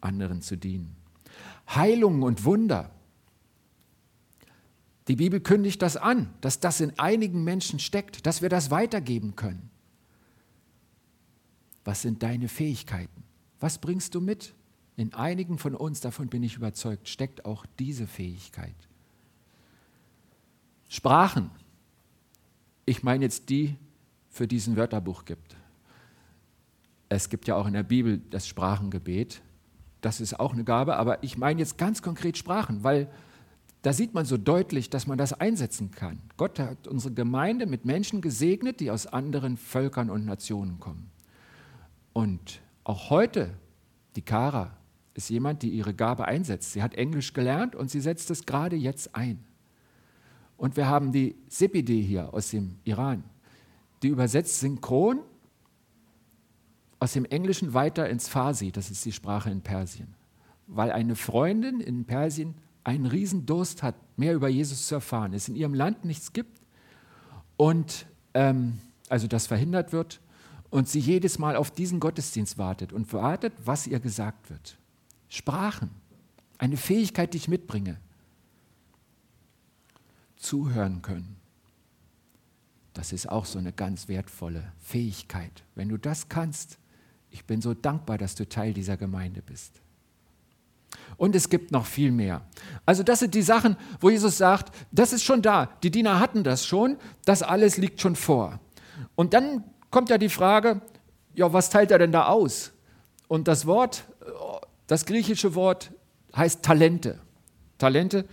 anderen 0.00 0.42
zu 0.42 0.56
dienen. 0.56 0.96
Heilungen 1.74 2.22
und 2.22 2.44
Wunder. 2.44 2.90
Die 5.08 5.16
Bibel 5.16 5.40
kündigt 5.40 5.82
das 5.82 5.96
an, 5.96 6.32
dass 6.40 6.60
das 6.60 6.80
in 6.80 6.98
einigen 6.98 7.44
Menschen 7.44 7.78
steckt, 7.78 8.26
dass 8.26 8.42
wir 8.42 8.48
das 8.48 8.70
weitergeben 8.70 9.36
können. 9.36 9.70
Was 11.84 12.02
sind 12.02 12.22
deine 12.22 12.48
Fähigkeiten? 12.48 13.22
Was 13.60 13.78
bringst 13.78 14.14
du 14.14 14.20
mit? 14.20 14.54
In 14.96 15.12
einigen 15.14 15.58
von 15.58 15.74
uns, 15.74 16.00
davon 16.00 16.28
bin 16.28 16.42
ich 16.42 16.56
überzeugt, 16.56 17.08
steckt 17.08 17.44
auch 17.44 17.66
diese 17.78 18.06
Fähigkeit. 18.06 18.74
Sprachen. 20.88 21.50
Ich 22.86 23.02
meine 23.02 23.24
jetzt 23.24 23.48
die, 23.48 23.76
für 24.30 24.46
diesen 24.46 24.76
Wörterbuch 24.76 25.24
gibt. 25.24 25.56
Es 27.08 27.28
gibt 27.28 27.48
ja 27.48 27.56
auch 27.56 27.66
in 27.66 27.72
der 27.72 27.82
Bibel 27.82 28.20
das 28.30 28.46
Sprachengebet. 28.46 29.42
Das 30.00 30.20
ist 30.20 30.38
auch 30.38 30.52
eine 30.52 30.64
Gabe, 30.64 30.96
aber 30.96 31.22
ich 31.22 31.38
meine 31.38 31.60
jetzt 31.60 31.78
ganz 31.78 32.02
konkret 32.02 32.36
Sprachen, 32.36 32.84
weil 32.84 33.08
da 33.82 33.92
sieht 33.92 34.14
man 34.14 34.24
so 34.24 34.36
deutlich, 34.36 34.90
dass 34.90 35.06
man 35.06 35.18
das 35.18 35.32
einsetzen 35.32 35.90
kann. 35.90 36.18
Gott 36.36 36.58
hat 36.58 36.88
unsere 36.88 37.12
Gemeinde 37.12 37.66
mit 37.66 37.84
Menschen 37.84 38.20
gesegnet, 38.20 38.80
die 38.80 38.90
aus 38.90 39.06
anderen 39.06 39.56
Völkern 39.56 40.10
und 40.10 40.24
Nationen 40.24 40.80
kommen. 40.80 41.10
Und 42.12 42.60
auch 42.84 43.10
heute, 43.10 43.54
die 44.16 44.22
Kara 44.22 44.76
ist 45.14 45.30
jemand, 45.30 45.62
die 45.62 45.70
ihre 45.70 45.94
Gabe 45.94 46.26
einsetzt. 46.26 46.72
Sie 46.72 46.82
hat 46.82 46.94
Englisch 46.94 47.32
gelernt 47.32 47.74
und 47.74 47.90
sie 47.90 48.00
setzt 48.00 48.30
es 48.30 48.46
gerade 48.46 48.76
jetzt 48.76 49.14
ein. 49.14 49.44
Und 50.56 50.76
wir 50.76 50.86
haben 50.86 51.12
die 51.12 51.36
Sepide 51.48 51.92
hier 51.92 52.32
aus 52.34 52.50
dem 52.50 52.76
Iran, 52.84 53.24
die 54.02 54.08
übersetzt 54.08 54.60
synchron 54.60 55.20
aus 56.98 57.12
dem 57.12 57.24
Englischen 57.24 57.74
weiter 57.74 58.08
ins 58.08 58.28
Farsi, 58.28 58.72
das 58.72 58.90
ist 58.90 59.04
die 59.04 59.12
Sprache 59.12 59.50
in 59.50 59.60
Persien, 59.60 60.14
weil 60.66 60.90
eine 60.90 61.16
Freundin 61.16 61.80
in 61.80 62.04
Persien 62.04 62.54
einen 62.82 63.06
riesen 63.06 63.46
Durst 63.46 63.82
hat, 63.82 63.94
mehr 64.16 64.34
über 64.34 64.48
Jesus 64.48 64.86
zu 64.86 64.94
erfahren, 64.94 65.34
es 65.34 65.48
in 65.48 65.56
ihrem 65.56 65.74
Land 65.74 66.04
nichts 66.04 66.32
gibt 66.32 66.60
und 67.56 68.06
ähm, 68.32 68.78
also 69.08 69.26
das 69.26 69.46
verhindert 69.46 69.92
wird 69.92 70.20
und 70.70 70.88
sie 70.88 71.00
jedes 71.00 71.38
Mal 71.38 71.56
auf 71.56 71.70
diesen 71.70 72.00
Gottesdienst 72.00 72.58
wartet 72.58 72.92
und 72.92 73.12
wartet, 73.12 73.52
was 73.64 73.86
ihr 73.86 74.00
gesagt 74.00 74.50
wird. 74.50 74.78
Sprachen, 75.34 75.90
eine 76.58 76.76
Fähigkeit, 76.76 77.32
die 77.34 77.38
ich 77.38 77.48
mitbringe. 77.48 77.98
Zuhören 80.36 81.02
können. 81.02 81.34
Das 82.92 83.12
ist 83.12 83.28
auch 83.28 83.44
so 83.44 83.58
eine 83.58 83.72
ganz 83.72 84.06
wertvolle 84.06 84.72
Fähigkeit. 84.78 85.64
Wenn 85.74 85.88
du 85.88 85.96
das 85.96 86.28
kannst, 86.28 86.78
ich 87.32 87.44
bin 87.46 87.60
so 87.60 87.74
dankbar, 87.74 88.16
dass 88.16 88.36
du 88.36 88.48
Teil 88.48 88.74
dieser 88.74 88.96
Gemeinde 88.96 89.42
bist. 89.42 89.80
Und 91.16 91.34
es 91.34 91.48
gibt 91.48 91.72
noch 91.72 91.86
viel 91.86 92.12
mehr. 92.12 92.42
Also 92.86 93.02
das 93.02 93.18
sind 93.18 93.34
die 93.34 93.42
Sachen, 93.42 93.76
wo 93.98 94.10
Jesus 94.10 94.38
sagt, 94.38 94.72
das 94.92 95.12
ist 95.12 95.24
schon 95.24 95.42
da. 95.42 95.66
Die 95.82 95.90
Diener 95.90 96.20
hatten 96.20 96.44
das 96.44 96.64
schon, 96.64 96.96
das 97.24 97.42
alles 97.42 97.76
liegt 97.76 98.00
schon 98.00 98.14
vor. 98.14 98.60
Und 99.16 99.34
dann 99.34 99.64
kommt 99.90 100.10
ja 100.10 100.18
die 100.18 100.28
Frage, 100.28 100.80
ja, 101.34 101.52
was 101.52 101.70
teilt 101.70 101.90
er 101.90 101.98
denn 101.98 102.12
da 102.12 102.26
aus? 102.26 102.70
Und 103.26 103.48
das 103.48 103.66
Wort, 103.66 104.04
das 104.86 105.06
griechische 105.06 105.54
Wort 105.54 105.92
heißt 106.36 106.62
Talente. 106.62 107.18
Talente 107.78 108.26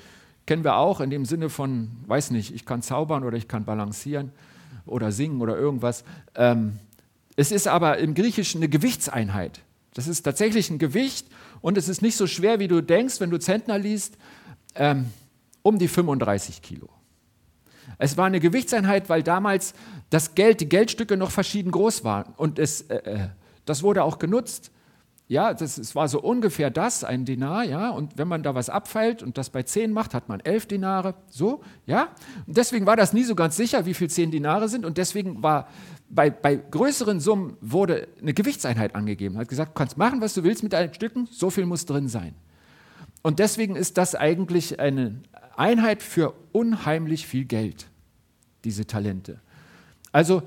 kennen 0.46 0.64
wir 0.64 0.76
auch 0.76 1.00
in 1.00 1.10
dem 1.10 1.26
Sinne 1.26 1.50
von, 1.50 1.92
weiß 2.08 2.32
nicht, 2.32 2.54
ich 2.54 2.66
kann 2.66 2.82
zaubern 2.82 3.24
oder 3.24 3.38
ich 3.38 3.48
kann 3.48 3.66
balancieren 3.66 4.32
oder 4.86 5.12
singen 5.12 5.42
oder 5.42 5.58
irgendwas. 5.58 6.04
Ähm, 6.36 6.80
es 7.36 7.52
ist 7.52 7.68
aber 7.68 7.98
im 8.00 8.14
Griechischen 8.14 8.60
eine 8.60 8.70
Gewichtseinheit. 8.70 9.62
Das 9.94 10.08
ist 10.08 10.24
tatsächlich 10.24 10.70
ein 10.70 10.80
Gewicht 10.80 11.28
und 11.62 11.78
es 11.78 11.90
ist 11.90 12.02
nicht 12.02 12.16
so 12.16 12.28
schwer, 12.28 12.60
wie 12.60 12.68
du 12.68 12.82
denkst, 12.82 13.20
wenn 13.20 13.30
du 13.30 13.40
Zentner 13.40 13.78
liest, 13.78 14.18
ähm, 14.76 15.12
um 15.62 15.78
die 15.80 15.88
35 15.88 16.62
Kilo. 16.62 16.90
Es 17.98 18.18
war 18.18 18.26
eine 18.26 18.40
Gewichtseinheit, 18.40 19.10
weil 19.10 19.22
damals 19.22 19.74
das 20.10 20.34
Geld, 20.34 20.62
die 20.62 20.70
Geldstücke 20.70 21.18
noch 21.18 21.32
verschieden 21.32 21.72
groß 21.72 22.04
waren 22.04 22.34
und 22.38 22.58
es, 22.58 22.82
äh, 22.84 22.96
äh 22.96 23.20
das 23.66 23.84
wurde 23.84 24.04
auch 24.04 24.18
genutzt 24.18 24.72
ja, 25.32 25.54
das, 25.54 25.78
es 25.78 25.96
war 25.96 26.10
so 26.10 26.20
ungefähr 26.20 26.70
das, 26.70 27.06
ein 27.06 27.24
Dinar, 27.24 27.64
ja, 27.64 27.90
und 27.92 28.18
wenn 28.18 28.28
man 28.28 28.44
da 28.44 28.54
was 28.54 28.70
abfeilt 28.70 29.24
und 29.24 29.38
das 29.38 29.50
bei 29.50 29.64
zehn 29.64 29.94
macht, 29.94 30.14
hat 30.14 30.28
man 30.28 30.42
elf 30.42 30.66
Dinare, 30.66 31.16
so, 31.30 31.64
ja. 31.86 32.10
Und 32.48 32.58
deswegen 32.58 32.86
war 32.86 32.98
das 32.98 33.14
nie 33.14 33.24
so 33.24 33.34
ganz 33.34 33.56
sicher, 33.56 33.86
wie 33.86 33.94
viel 33.94 34.10
zehn 34.10 34.30
Dinare 34.30 34.68
sind 34.68 34.86
und 34.86 34.98
deswegen 34.98 35.42
war 35.42 35.70
bei, 36.10 36.30
bei 36.30 36.58
größeren 36.58 37.22
Summen 37.22 37.56
wurde 37.62 38.10
eine 38.22 38.34
Gewichtseinheit 38.34 38.94
angegeben. 38.94 39.38
Hat 39.38 39.48
gesagt, 39.48 39.70
du 39.70 39.76
kannst 39.76 39.98
machen, 39.98 40.20
was 40.20 40.34
du 40.34 40.44
willst 40.44 40.64
mit 40.64 40.74
deinen 40.74 40.94
Stücken, 40.94 41.30
so 41.32 41.50
viel 41.50 41.66
muss 41.66 41.86
drin 41.86 42.10
sein. 42.10 42.36
Und 43.22 43.40
deswegen 43.40 43.78
ist 43.78 43.98
das 43.98 44.16
eigentlich 44.16 44.82
eine 44.82 45.22
Einheit 45.56 46.04
für 46.04 46.34
unheimlich 46.52 47.26
viel 47.26 47.46
Geld, 47.46 47.88
diese 48.66 48.86
Talente. 48.86 49.40
Also 50.12 50.44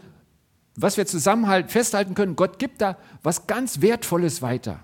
was 0.76 0.96
wir 0.96 1.06
zusammen 1.06 1.68
festhalten 1.68 2.14
können, 2.14 2.36
Gott 2.36 2.58
gibt 2.58 2.80
da 2.80 2.96
was 3.22 3.46
ganz 3.46 3.80
Wertvolles 3.80 4.42
weiter. 4.42 4.80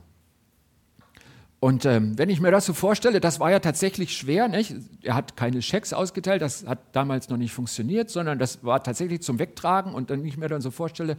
Und 1.61 1.85
ähm, 1.85 2.17
wenn 2.17 2.31
ich 2.31 2.41
mir 2.41 2.51
das 2.51 2.65
so 2.65 2.73
vorstelle, 2.73 3.21
das 3.21 3.39
war 3.39 3.51
ja 3.51 3.59
tatsächlich 3.59 4.17
schwer. 4.17 4.49
Nicht? 4.49 4.75
Er 5.03 5.15
hat 5.15 5.37
keine 5.37 5.61
Schecks 5.61 5.93
ausgeteilt, 5.93 6.41
das 6.41 6.67
hat 6.67 6.79
damals 6.93 7.29
noch 7.29 7.37
nicht 7.37 7.53
funktioniert, 7.53 8.09
sondern 8.09 8.39
das 8.39 8.65
war 8.65 8.83
tatsächlich 8.83 9.21
zum 9.21 9.39
Wegtragen. 9.39 9.93
Und 9.93 10.09
wenn 10.09 10.25
ich 10.25 10.39
mir 10.39 10.49
dann 10.49 10.63
so 10.63 10.71
vorstelle, 10.71 11.19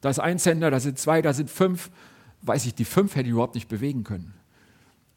Da 0.00 0.08
ist 0.08 0.18
ein 0.18 0.38
Zentner, 0.38 0.70
da 0.70 0.80
sind 0.80 0.98
zwei, 0.98 1.22
da 1.22 1.32
sind 1.32 1.50
fünf. 1.50 1.90
Weiß 2.42 2.64
ich, 2.66 2.74
die 2.74 2.86
fünf 2.86 3.16
hätte 3.16 3.26
ich 3.26 3.32
überhaupt 3.32 3.54
nicht 3.54 3.68
bewegen 3.68 4.04
können. 4.04 4.32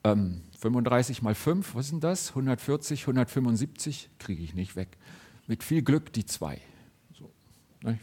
Ähm, 0.04 0.42
35 0.60 1.22
mal 1.22 1.36
5, 1.36 1.76
was 1.76 1.88
sind 1.88 2.04
das? 2.04 2.30
140, 2.30 3.02
175 3.02 4.10
kriege 4.20 4.44
ich 4.44 4.54
nicht 4.54 4.76
weg. 4.76 4.98
Mit 5.48 5.64
viel 5.64 5.82
Glück 5.82 6.12
die 6.12 6.26
zwei. 6.26 6.60
So, 7.18 7.32
ne? 7.82 8.00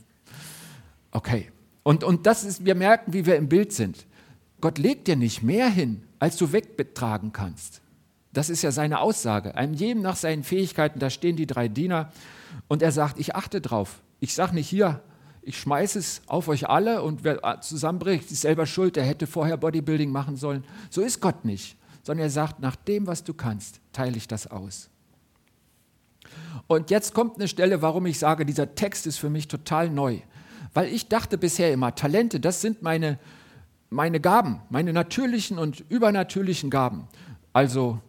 Okay. 1.13 1.51
Und, 1.83 2.05
und 2.05 2.27
das 2.27 2.45
ist, 2.45 2.65
wir 2.65 2.75
merken, 2.75 3.13
wie 3.13 3.27
wir 3.27 3.37
im 3.37 3.49
Bild 3.49 3.73
sind. 3.73 4.07
Gott 4.61 4.79
legt 4.79 5.09
dir 5.09 5.17
nicht 5.17 5.43
mehr 5.43 5.69
hin, 5.69 6.03
als 6.19 6.37
du 6.37 6.53
wegbetragen 6.53 7.33
kannst. 7.33 7.81
Das 8.33 8.51
ist 8.51 8.63
ja 8.63 8.71
seine 8.71 9.01
Aussage. 9.01 9.55
Einem 9.55 9.75
jedem 9.75 10.03
nach 10.03 10.17
seinen 10.17 10.45
Fähigkeiten, 10.45 11.01
da 11.01 11.11
stehen 11.11 11.37
die 11.37 11.47
drei 11.47 11.69
Diener 11.69 12.13
und 12.69 12.83
er 12.83 12.93
sagt, 12.93 13.19
ich 13.19 13.35
achte 13.35 13.61
drauf. 13.61 14.01
Ich 14.21 14.35
sage 14.35 14.55
nicht 14.55 14.69
hier, 14.69 15.03
ich 15.43 15.59
schmeiße 15.59 15.99
es 15.99 16.23
auf 16.27 16.49
euch 16.49 16.69
alle 16.69 17.03
und 17.03 17.25
wer 17.25 17.61
zusammenbricht, 17.61 18.31
ist 18.31 18.43
selber 18.43 18.67
schuld, 18.67 18.97
der 18.97 19.05
hätte 19.05 19.27
vorher 19.27 19.57
Bodybuilding 19.57 20.11
machen 20.13 20.37
sollen. 20.37 20.65
So 20.91 21.01
ist 21.01 21.21
Gott 21.21 21.45
nicht, 21.45 21.77
sondern 22.03 22.27
er 22.27 22.31
sagt, 22.31 22.61
nach 22.61 22.77
dem, 22.77 23.07
was 23.07 23.25
du 23.25 23.35
kannst, 23.35 23.81
teile 23.93 24.17
ich 24.17 24.29
das 24.29 24.47
aus. 24.47 24.91
Und 26.67 26.91
jetzt 26.91 27.15
kommt 27.15 27.37
eine 27.37 27.49
Stelle, 27.49 27.83
warum 27.83 28.07
ich 28.07 28.19
sage, 28.19 28.45
dieser 28.45 28.75
Text 28.75 29.07
ist 29.07 29.17
für 29.17 29.31
mich 29.31 29.49
total 29.49 29.91
neu. 29.91 30.21
Weil 30.75 30.93
ich 30.93 31.09
dachte 31.09 31.39
bisher 31.39 31.73
immer, 31.73 31.95
Talente, 31.95 32.41
das 32.41 32.61
sind 32.61 32.83
meine, 32.83 33.19
meine 33.89 34.21
Gaben, 34.21 34.61
meine 34.71 34.93
natürlichen 34.93 35.59
und 35.59 35.85
übernatürlichen 35.89 36.71
Gaben. 36.71 37.09
Also 37.53 38.01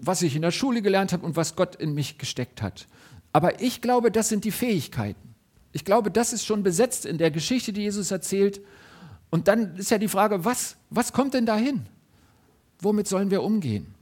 was 0.00 0.22
ich 0.22 0.36
in 0.36 0.42
der 0.42 0.52
Schule 0.52 0.82
gelernt 0.82 1.12
habe 1.12 1.26
und 1.26 1.36
was 1.36 1.56
Gott 1.56 1.76
in 1.76 1.92
mich 1.92 2.18
gesteckt 2.18 2.62
hat. 2.62 2.86
Aber 3.32 3.60
ich 3.60 3.80
glaube, 3.80 4.10
das 4.10 4.28
sind 4.28 4.44
die 4.44 4.50
Fähigkeiten. 4.50 5.34
Ich 5.72 5.84
glaube, 5.84 6.10
das 6.10 6.32
ist 6.32 6.46
schon 6.46 6.62
besetzt 6.62 7.04
in 7.04 7.18
der 7.18 7.30
Geschichte, 7.30 7.72
die 7.72 7.82
Jesus 7.82 8.10
erzählt. 8.10 8.60
Und 9.30 9.48
dann 9.48 9.76
ist 9.76 9.90
ja 9.90 9.98
die 9.98 10.08
Frage, 10.08 10.44
was, 10.44 10.76
was 10.88 11.12
kommt 11.12 11.34
denn 11.34 11.46
dahin? 11.46 11.86
Womit 12.80 13.08
sollen 13.08 13.30
wir 13.30 13.42
umgehen? 13.42 13.94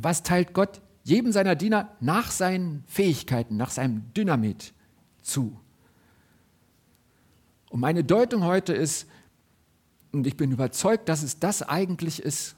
Was 0.00 0.22
teilt 0.22 0.54
Gott 0.54 0.80
jedem 1.04 1.30
seiner 1.30 1.54
Diener 1.54 1.90
nach 2.00 2.30
seinen 2.30 2.82
Fähigkeiten, 2.86 3.56
nach 3.56 3.70
seinem 3.70 4.12
Dynamit 4.14 4.72
zu? 5.22 5.60
Und 7.74 7.80
meine 7.80 8.04
Deutung 8.04 8.44
heute 8.44 8.72
ist, 8.72 9.08
und 10.12 10.28
ich 10.28 10.36
bin 10.36 10.52
überzeugt, 10.52 11.08
dass 11.08 11.24
es 11.24 11.40
das 11.40 11.60
eigentlich 11.60 12.22
ist, 12.22 12.54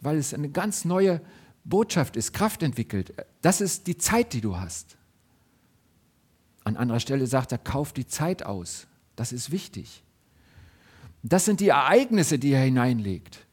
weil 0.00 0.16
es 0.16 0.34
eine 0.34 0.48
ganz 0.48 0.84
neue 0.84 1.20
Botschaft 1.62 2.16
ist, 2.16 2.32
Kraft 2.32 2.64
entwickelt. 2.64 3.14
Das 3.42 3.60
ist 3.60 3.86
die 3.86 3.96
Zeit, 3.96 4.32
die 4.32 4.40
du 4.40 4.56
hast. 4.56 4.96
An 6.64 6.76
anderer 6.76 6.98
Stelle 6.98 7.28
sagt 7.28 7.52
er, 7.52 7.58
kauf 7.58 7.92
die 7.92 8.08
Zeit 8.08 8.44
aus. 8.44 8.88
Das 9.14 9.30
ist 9.30 9.52
wichtig. 9.52 10.02
Das 11.22 11.44
sind 11.44 11.60
die 11.60 11.68
Ereignisse, 11.68 12.40
die 12.40 12.50
er 12.50 12.64
hineinlegt. 12.64 13.46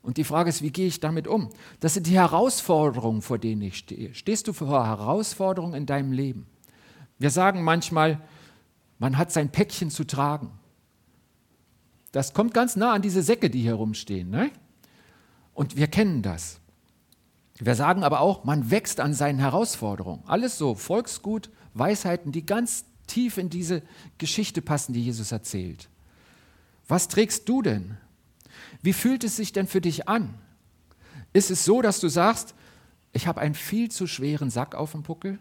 Und 0.00 0.16
die 0.16 0.22
Frage 0.22 0.48
ist, 0.48 0.62
wie 0.62 0.70
gehe 0.70 0.86
ich 0.86 1.00
damit 1.00 1.26
um? 1.26 1.50
Das 1.80 1.94
sind 1.94 2.06
die 2.06 2.14
Herausforderungen, 2.14 3.20
vor 3.20 3.38
denen 3.38 3.62
ich 3.62 3.78
stehe. 3.78 4.14
Stehst 4.14 4.46
du 4.46 4.52
vor 4.52 4.86
Herausforderungen 4.86 5.74
in 5.74 5.86
deinem 5.86 6.12
Leben? 6.12 6.46
Wir 7.18 7.30
sagen 7.30 7.64
manchmal, 7.64 8.20
man 8.98 9.18
hat 9.18 9.32
sein 9.32 9.50
Päckchen 9.50 9.90
zu 9.90 10.04
tragen. 10.04 10.50
Das 12.12 12.32
kommt 12.32 12.54
ganz 12.54 12.76
nah 12.76 12.92
an 12.92 13.02
diese 13.02 13.22
Säcke, 13.22 13.50
die 13.50 13.60
hier 13.60 13.74
rumstehen. 13.74 14.30
Ne? 14.30 14.50
Und 15.52 15.76
wir 15.76 15.86
kennen 15.86 16.22
das. 16.22 16.60
Wir 17.58 17.74
sagen 17.74 18.04
aber 18.04 18.20
auch, 18.20 18.44
man 18.44 18.70
wächst 18.70 19.00
an 19.00 19.14
seinen 19.14 19.38
Herausforderungen. 19.38 20.22
Alles 20.26 20.58
so, 20.58 20.74
Volksgut, 20.74 21.50
Weisheiten, 21.74 22.32
die 22.32 22.44
ganz 22.44 22.84
tief 23.06 23.38
in 23.38 23.50
diese 23.50 23.82
Geschichte 24.18 24.62
passen, 24.62 24.92
die 24.92 25.04
Jesus 25.04 25.32
erzählt. 25.32 25.88
Was 26.88 27.08
trägst 27.08 27.48
du 27.48 27.62
denn? 27.62 27.96
Wie 28.82 28.92
fühlt 28.92 29.24
es 29.24 29.36
sich 29.36 29.52
denn 29.52 29.66
für 29.66 29.80
dich 29.80 30.08
an? 30.08 30.34
Ist 31.32 31.50
es 31.50 31.64
so, 31.64 31.82
dass 31.82 32.00
du 32.00 32.08
sagst, 32.08 32.54
ich 33.12 33.26
habe 33.26 33.40
einen 33.40 33.54
viel 33.54 33.90
zu 33.90 34.06
schweren 34.06 34.50
Sack 34.50 34.74
auf 34.74 34.92
dem 34.92 35.02
Puckel? 35.02 35.38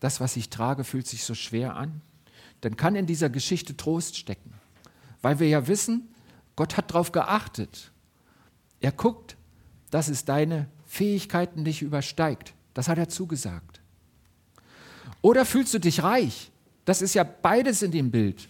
Das, 0.00 0.20
was 0.20 0.36
ich 0.36 0.50
trage, 0.50 0.84
fühlt 0.84 1.06
sich 1.06 1.24
so 1.24 1.34
schwer 1.34 1.76
an? 1.76 2.00
Dann 2.60 2.76
kann 2.76 2.96
in 2.96 3.06
dieser 3.06 3.30
Geschichte 3.30 3.76
Trost 3.76 4.16
stecken, 4.16 4.52
weil 5.22 5.38
wir 5.38 5.48
ja 5.48 5.66
wissen, 5.66 6.08
Gott 6.56 6.76
hat 6.76 6.90
darauf 6.90 7.12
geachtet. 7.12 7.90
Er 8.80 8.92
guckt, 8.92 9.36
dass 9.90 10.08
es 10.08 10.24
deine 10.24 10.68
Fähigkeiten 10.86 11.62
nicht 11.62 11.82
übersteigt. 11.82 12.54
Das 12.74 12.88
hat 12.88 12.98
er 12.98 13.08
zugesagt. 13.08 13.80
Oder 15.22 15.44
fühlst 15.44 15.74
du 15.74 15.80
dich 15.80 16.02
reich? 16.02 16.50
Das 16.84 17.02
ist 17.02 17.14
ja 17.14 17.24
beides 17.24 17.82
in 17.82 17.90
dem 17.90 18.10
Bild. 18.10 18.48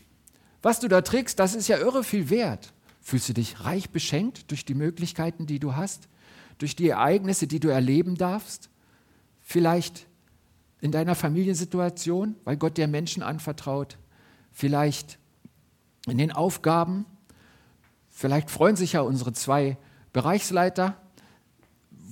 Was 0.62 0.80
du 0.80 0.88
da 0.88 1.00
trägst, 1.00 1.38
das 1.38 1.54
ist 1.54 1.68
ja 1.68 1.78
irre 1.78 2.04
viel 2.04 2.30
wert. 2.30 2.72
Fühlst 3.00 3.28
du 3.28 3.32
dich 3.32 3.64
reich 3.64 3.90
beschenkt 3.90 4.50
durch 4.50 4.64
die 4.64 4.74
Möglichkeiten, 4.74 5.46
die 5.46 5.58
du 5.58 5.74
hast, 5.74 6.08
durch 6.58 6.76
die 6.76 6.88
Ereignisse, 6.88 7.46
die 7.46 7.60
du 7.60 7.68
erleben 7.68 8.16
darfst? 8.16 8.68
Vielleicht 9.40 10.06
in 10.80 10.92
deiner 10.92 11.14
Familiensituation, 11.14 12.36
weil 12.44 12.56
Gott 12.56 12.76
dir 12.76 12.88
Menschen 12.88 13.22
anvertraut, 13.22 13.98
vielleicht 14.52 15.18
in 16.06 16.18
den 16.18 16.32
Aufgaben. 16.32 17.04
Vielleicht 18.08 18.50
freuen 18.50 18.76
sich 18.76 18.94
ja 18.94 19.00
unsere 19.02 19.32
zwei 19.32 19.76
Bereichsleiter 20.12 20.96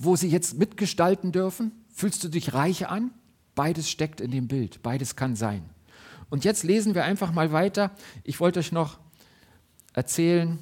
wo 0.00 0.14
sie 0.14 0.28
jetzt 0.28 0.56
mitgestalten 0.58 1.32
dürfen? 1.32 1.72
Fühlst 1.92 2.22
du 2.22 2.28
dich 2.28 2.54
reich 2.54 2.86
an? 2.86 3.10
Beides 3.56 3.90
steckt 3.90 4.20
in 4.20 4.30
dem 4.30 4.46
Bild, 4.46 4.80
beides 4.82 5.16
kann 5.16 5.34
sein. 5.34 5.68
Und 6.30 6.44
jetzt 6.44 6.62
lesen 6.62 6.94
wir 6.94 7.04
einfach 7.04 7.32
mal 7.32 7.50
weiter. 7.50 7.90
Ich 8.22 8.38
wollte 8.38 8.60
euch 8.60 8.70
noch 8.70 8.98
erzählen, 9.94 10.58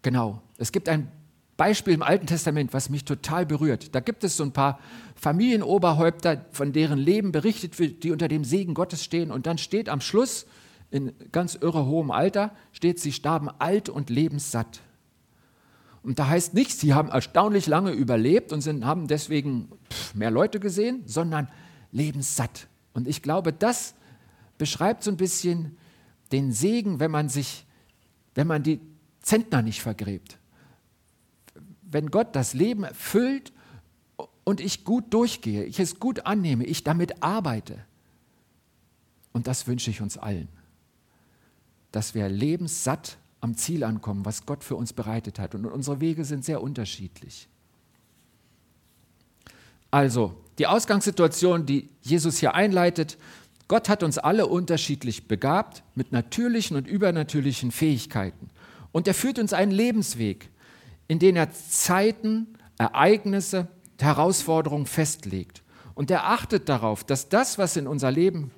genau, 0.00 0.40
es 0.56 0.72
gibt 0.72 0.88
ein 0.88 1.12
Beispiel 1.56 1.94
im 1.94 2.02
Alten 2.02 2.26
Testament, 2.26 2.72
was 2.72 2.90
mich 2.90 3.04
total 3.04 3.46
berührt. 3.46 3.94
Da 3.94 4.00
gibt 4.00 4.24
es 4.24 4.36
so 4.36 4.44
ein 4.44 4.52
paar 4.52 4.80
Familienoberhäupter, 5.14 6.46
von 6.50 6.72
deren 6.72 6.98
Leben 6.98 7.32
berichtet 7.32 7.78
wird, 7.78 8.02
die 8.02 8.10
unter 8.10 8.28
dem 8.28 8.44
Segen 8.44 8.74
Gottes 8.74 9.04
stehen. 9.04 9.30
Und 9.30 9.46
dann 9.46 9.58
steht 9.58 9.88
am 9.88 10.00
Schluss, 10.00 10.46
in 10.90 11.12
ganz 11.32 11.54
irre 11.54 11.86
hohem 11.86 12.10
Alter, 12.10 12.52
steht, 12.72 13.00
sie 13.00 13.12
starben 13.12 13.48
alt 13.58 13.88
und 13.88 14.10
lebenssatt. 14.10 14.80
Und 16.02 16.18
da 16.18 16.28
heißt 16.28 16.54
nicht, 16.54 16.72
sie 16.72 16.92
haben 16.92 17.08
erstaunlich 17.08 17.66
lange 17.66 17.92
überlebt 17.92 18.52
und 18.52 18.60
sind, 18.60 18.84
haben 18.84 19.06
deswegen 19.06 19.70
mehr 20.12 20.30
Leute 20.30 20.60
gesehen, 20.60 21.02
sondern 21.06 21.48
lebenssatt. 21.92 22.68
Und 22.92 23.08
ich 23.08 23.22
glaube, 23.22 23.52
das 23.52 23.94
beschreibt 24.58 25.02
so 25.02 25.10
ein 25.10 25.16
bisschen 25.16 25.76
den 26.30 26.52
Segen, 26.52 27.00
wenn 27.00 27.10
man 27.10 27.28
sich, 27.28 27.64
wenn 28.34 28.46
man 28.46 28.62
die 28.62 28.80
Zentner 29.20 29.62
nicht 29.62 29.80
vergräbt. 29.80 30.38
Wenn 31.90 32.10
Gott 32.10 32.34
das 32.34 32.54
Leben 32.54 32.86
füllt 32.92 33.52
und 34.44 34.60
ich 34.60 34.84
gut 34.84 35.12
durchgehe, 35.12 35.64
ich 35.64 35.80
es 35.80 35.98
gut 35.98 36.26
annehme, 36.26 36.64
ich 36.64 36.84
damit 36.84 37.22
arbeite. 37.22 37.84
Und 39.32 39.46
das 39.46 39.66
wünsche 39.66 39.90
ich 39.90 40.00
uns 40.00 40.16
allen, 40.16 40.48
dass 41.92 42.14
wir 42.14 42.28
lebenssatt 42.28 43.18
am 43.40 43.56
Ziel 43.56 43.84
ankommen, 43.84 44.24
was 44.24 44.46
Gott 44.46 44.64
für 44.64 44.76
uns 44.76 44.92
bereitet 44.92 45.38
hat. 45.38 45.54
Und 45.54 45.66
unsere 45.66 46.00
Wege 46.00 46.24
sind 46.24 46.44
sehr 46.44 46.62
unterschiedlich. 46.62 47.48
Also, 49.90 50.34
die 50.58 50.66
Ausgangssituation, 50.66 51.66
die 51.66 51.88
Jesus 52.02 52.38
hier 52.38 52.54
einleitet, 52.54 53.18
Gott 53.68 53.88
hat 53.88 54.02
uns 54.02 54.18
alle 54.18 54.46
unterschiedlich 54.46 55.28
begabt 55.28 55.82
mit 55.94 56.12
natürlichen 56.12 56.76
und 56.76 56.86
übernatürlichen 56.86 57.70
Fähigkeiten. 57.70 58.50
Und 58.92 59.08
er 59.08 59.14
führt 59.14 59.38
uns 59.38 59.52
einen 59.52 59.72
Lebensweg, 59.72 60.50
in 61.08 61.18
den 61.18 61.36
er 61.36 61.50
Zeiten, 61.52 62.58
Ereignisse, 62.78 63.68
Herausforderungen 64.00 64.86
festlegt. 64.86 65.62
Und 65.94 66.10
er 66.10 66.28
achtet 66.28 66.68
darauf, 66.68 67.04
dass 67.04 67.28
das, 67.28 67.58
was 67.58 67.76
in 67.76 67.86
unser 67.86 68.10
Leben 68.10 68.50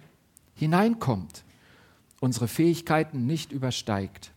hineinkommt, 0.55 1.45
unsere 2.21 2.49
Fähigkeiten 2.49 3.27
nicht 3.27 3.53
übersteigt. 3.53 4.33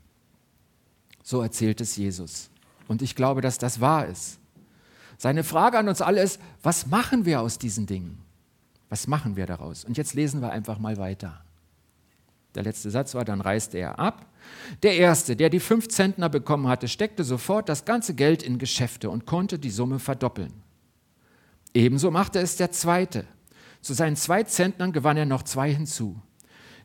So 1.23 1.41
erzählt 1.41 1.79
es 1.81 1.95
Jesus. 1.95 2.49
Und 2.87 3.01
ich 3.01 3.15
glaube, 3.15 3.41
dass 3.41 3.57
das 3.57 3.79
wahr 3.79 4.07
ist. 4.07 4.39
Seine 5.17 5.43
Frage 5.43 5.77
an 5.77 5.87
uns 5.87 6.01
alle 6.01 6.21
ist, 6.21 6.41
was 6.63 6.87
machen 6.87 7.25
wir 7.25 7.41
aus 7.41 7.57
diesen 7.57 7.85
Dingen? 7.85 8.19
Was 8.89 9.07
machen 9.07 9.35
wir 9.35 9.45
daraus? 9.45 9.85
Und 9.85 9.97
jetzt 9.97 10.13
lesen 10.13 10.41
wir 10.41 10.51
einfach 10.51 10.79
mal 10.79 10.97
weiter. 10.97 11.41
Der 12.55 12.63
letzte 12.63 12.89
Satz 12.89 13.13
war, 13.13 13.25
dann 13.25 13.41
reiste 13.41 13.77
er 13.77 13.99
ab. 13.99 14.25
Der 14.83 14.97
Erste, 14.97 15.35
der 15.35 15.49
die 15.49 15.59
fünf 15.59 15.87
Zentner 15.89 16.29
bekommen 16.29 16.67
hatte, 16.67 16.87
steckte 16.87 17.23
sofort 17.23 17.69
das 17.69 17.85
ganze 17.85 18.13
Geld 18.15 18.43
in 18.43 18.57
Geschäfte 18.57 19.09
und 19.09 19.25
konnte 19.25 19.59
die 19.59 19.69
Summe 19.69 19.99
verdoppeln. 19.99 20.53
Ebenso 21.73 22.11
machte 22.11 22.39
es 22.39 22.55
der 22.55 22.71
Zweite. 22.71 23.25
Zu 23.81 23.93
seinen 23.93 24.15
zwei 24.15 24.43
Zentnern 24.43 24.91
gewann 24.91 25.17
er 25.17 25.25
noch 25.25 25.43
zwei 25.43 25.73
hinzu. 25.73 26.21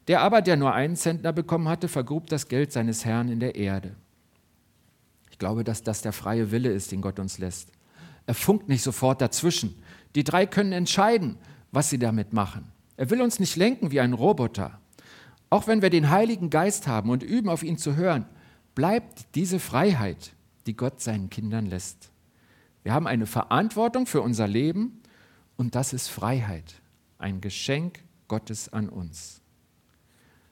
Der 0.08 0.20
aber, 0.20 0.42
der 0.42 0.56
nur 0.56 0.74
einen 0.74 0.96
Zentner 0.96 1.32
bekommen 1.32 1.68
hatte, 1.68 1.88
vergrub 1.88 2.26
das 2.28 2.48
Geld 2.48 2.72
seines 2.72 3.04
Herrn 3.04 3.28
in 3.28 3.40
der 3.40 3.54
Erde. 3.54 3.96
Ich 5.30 5.38
glaube, 5.38 5.64
dass 5.64 5.82
das 5.82 6.02
der 6.02 6.12
freie 6.12 6.50
Wille 6.50 6.70
ist, 6.70 6.92
den 6.92 7.00
Gott 7.00 7.18
uns 7.18 7.38
lässt. 7.38 7.70
Er 8.26 8.34
funkt 8.34 8.68
nicht 8.68 8.82
sofort 8.82 9.20
dazwischen. 9.20 9.82
Die 10.14 10.24
drei 10.24 10.46
können 10.46 10.72
entscheiden, 10.72 11.38
was 11.72 11.90
sie 11.90 11.98
damit 11.98 12.32
machen. 12.32 12.70
Er 12.96 13.10
will 13.10 13.20
uns 13.20 13.40
nicht 13.40 13.56
lenken 13.56 13.90
wie 13.90 14.00
ein 14.00 14.12
Roboter. 14.12 14.78
Auch 15.54 15.68
wenn 15.68 15.82
wir 15.82 15.90
den 15.90 16.10
Heiligen 16.10 16.50
Geist 16.50 16.88
haben 16.88 17.10
und 17.10 17.22
üben, 17.22 17.48
auf 17.48 17.62
ihn 17.62 17.78
zu 17.78 17.94
hören, 17.94 18.26
bleibt 18.74 19.36
diese 19.36 19.60
Freiheit, 19.60 20.34
die 20.66 20.74
Gott 20.74 21.00
seinen 21.00 21.30
Kindern 21.30 21.66
lässt. 21.66 22.10
Wir 22.82 22.92
haben 22.92 23.06
eine 23.06 23.26
Verantwortung 23.26 24.06
für 24.06 24.20
unser 24.20 24.48
Leben 24.48 25.00
und 25.56 25.76
das 25.76 25.92
ist 25.92 26.08
Freiheit, 26.08 26.82
ein 27.18 27.40
Geschenk 27.40 28.02
Gottes 28.26 28.72
an 28.72 28.88
uns. 28.88 29.42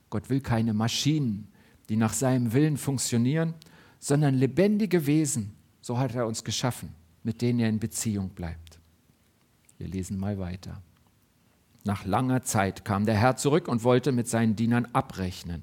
Gott 0.08 0.30
will 0.30 0.40
keine 0.40 0.72
Maschinen, 0.72 1.48
die 1.88 1.96
nach 1.96 2.12
seinem 2.12 2.52
Willen 2.52 2.76
funktionieren, 2.76 3.54
sondern 3.98 4.36
lebendige 4.36 5.04
Wesen, 5.04 5.52
so 5.80 5.98
hat 5.98 6.14
er 6.14 6.28
uns 6.28 6.44
geschaffen, 6.44 6.94
mit 7.24 7.42
denen 7.42 7.58
er 7.58 7.68
in 7.68 7.80
Beziehung 7.80 8.28
bleibt. 8.28 8.78
Wir 9.78 9.88
lesen 9.88 10.16
mal 10.16 10.38
weiter. 10.38 10.80
Nach 11.84 12.04
langer 12.04 12.42
Zeit 12.42 12.84
kam 12.84 13.06
der 13.06 13.16
Herr 13.16 13.36
zurück 13.36 13.68
und 13.68 13.84
wollte 13.84 14.12
mit 14.12 14.28
seinen 14.28 14.56
Dienern 14.56 14.86
abrechnen. 14.92 15.62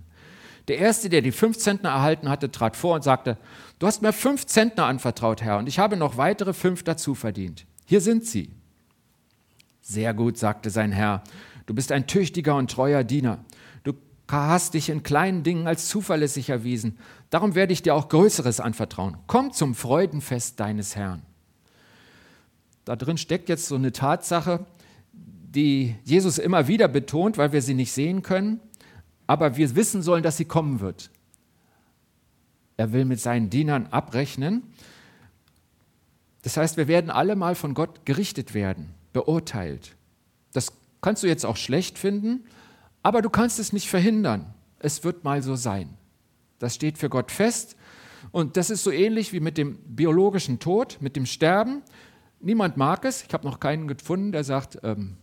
Der 0.67 0.77
erste, 0.77 1.09
der 1.09 1.21
die 1.21 1.31
fünf 1.31 1.57
Zentner 1.57 1.89
erhalten 1.89 2.29
hatte, 2.29 2.51
trat 2.51 2.75
vor 2.75 2.95
und 2.95 3.03
sagte, 3.03 3.37
du 3.79 3.87
hast 3.87 4.01
mir 4.01 4.13
fünf 4.13 4.45
Zentner 4.45 4.85
anvertraut, 4.85 5.41
Herr, 5.41 5.57
und 5.57 5.67
ich 5.67 5.79
habe 5.79 5.97
noch 5.97 6.17
weitere 6.17 6.53
fünf 6.53 6.83
dazu 6.83 7.15
verdient. 7.15 7.65
Hier 7.85 8.01
sind 8.01 8.25
sie. 8.25 8.51
Sehr 9.81 10.13
gut, 10.13 10.37
sagte 10.37 10.69
sein 10.69 10.91
Herr, 10.91 11.23
du 11.65 11.73
bist 11.73 11.91
ein 11.91 12.05
tüchtiger 12.05 12.55
und 12.55 12.69
treuer 12.69 13.03
Diener. 13.03 13.39
Du 13.83 13.93
hast 14.31 14.75
dich 14.75 14.89
in 14.89 15.01
kleinen 15.01 15.41
Dingen 15.41 15.65
als 15.65 15.87
zuverlässig 15.87 16.49
erwiesen. 16.49 16.99
Darum 17.31 17.55
werde 17.55 17.73
ich 17.73 17.81
dir 17.81 17.95
auch 17.95 18.09
Größeres 18.09 18.59
anvertrauen. 18.59 19.17
Komm 19.25 19.51
zum 19.51 19.73
Freudenfest 19.73 20.59
deines 20.59 20.95
Herrn. 20.95 21.23
Da 22.85 22.95
drin 22.95 23.17
steckt 23.17 23.49
jetzt 23.49 23.67
so 23.67 23.75
eine 23.75 23.91
Tatsache, 23.91 24.67
die 25.49 25.95
Jesus 26.03 26.37
immer 26.37 26.67
wieder 26.67 26.87
betont, 26.87 27.37
weil 27.37 27.51
wir 27.51 27.61
sie 27.61 27.73
nicht 27.73 27.91
sehen 27.91 28.23
können 28.23 28.61
aber 29.29 29.57
wir 29.57 29.75
wissen 29.75 30.01
sollen, 30.01 30.23
dass 30.23 30.37
sie 30.37 30.45
kommen 30.45 30.79
wird. 30.79 31.11
Er 32.77 32.93
will 32.93 33.05
mit 33.05 33.19
seinen 33.19 33.51
Dienern 33.51 33.85
abrechnen. 33.91 34.63
Das 36.41 36.57
heißt, 36.57 36.77
wir 36.77 36.87
werden 36.87 37.11
alle 37.11 37.35
mal 37.35 37.53
von 37.53 37.75
Gott 37.75 38.07
gerichtet 38.07 38.55
werden, 38.55 38.95
beurteilt. 39.13 39.95
Das 40.51 40.73
kannst 41.01 41.21
du 41.21 41.27
jetzt 41.27 41.45
auch 41.45 41.57
schlecht 41.57 41.99
finden, 41.99 42.43
aber 43.03 43.21
du 43.21 43.29
kannst 43.29 43.59
es 43.59 43.71
nicht 43.71 43.87
verhindern. 43.87 44.51
Es 44.79 45.03
wird 45.03 45.23
mal 45.23 45.43
so 45.43 45.55
sein. 45.55 45.95
Das 46.57 46.73
steht 46.73 46.97
für 46.97 47.09
Gott 47.09 47.29
fest. 47.29 47.75
Und 48.31 48.57
das 48.57 48.71
ist 48.71 48.83
so 48.83 48.89
ähnlich 48.89 49.31
wie 49.31 49.41
mit 49.41 49.59
dem 49.59 49.77
biologischen 49.85 50.57
Tod, 50.57 50.97
mit 51.01 51.15
dem 51.15 51.27
Sterben. 51.27 51.83
Niemand 52.39 52.77
mag 52.77 53.05
es. 53.05 53.23
Ich 53.27 53.33
habe 53.35 53.45
noch 53.45 53.59
keinen 53.59 53.87
gefunden, 53.87 54.31
der 54.31 54.43
sagt, 54.43 54.79
ähm, 54.81 55.17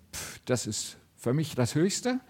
das 0.44 0.66
ist 0.66 0.96
für 1.16 1.32
mich 1.32 1.54
das 1.54 1.74
Höchste. 1.74 2.20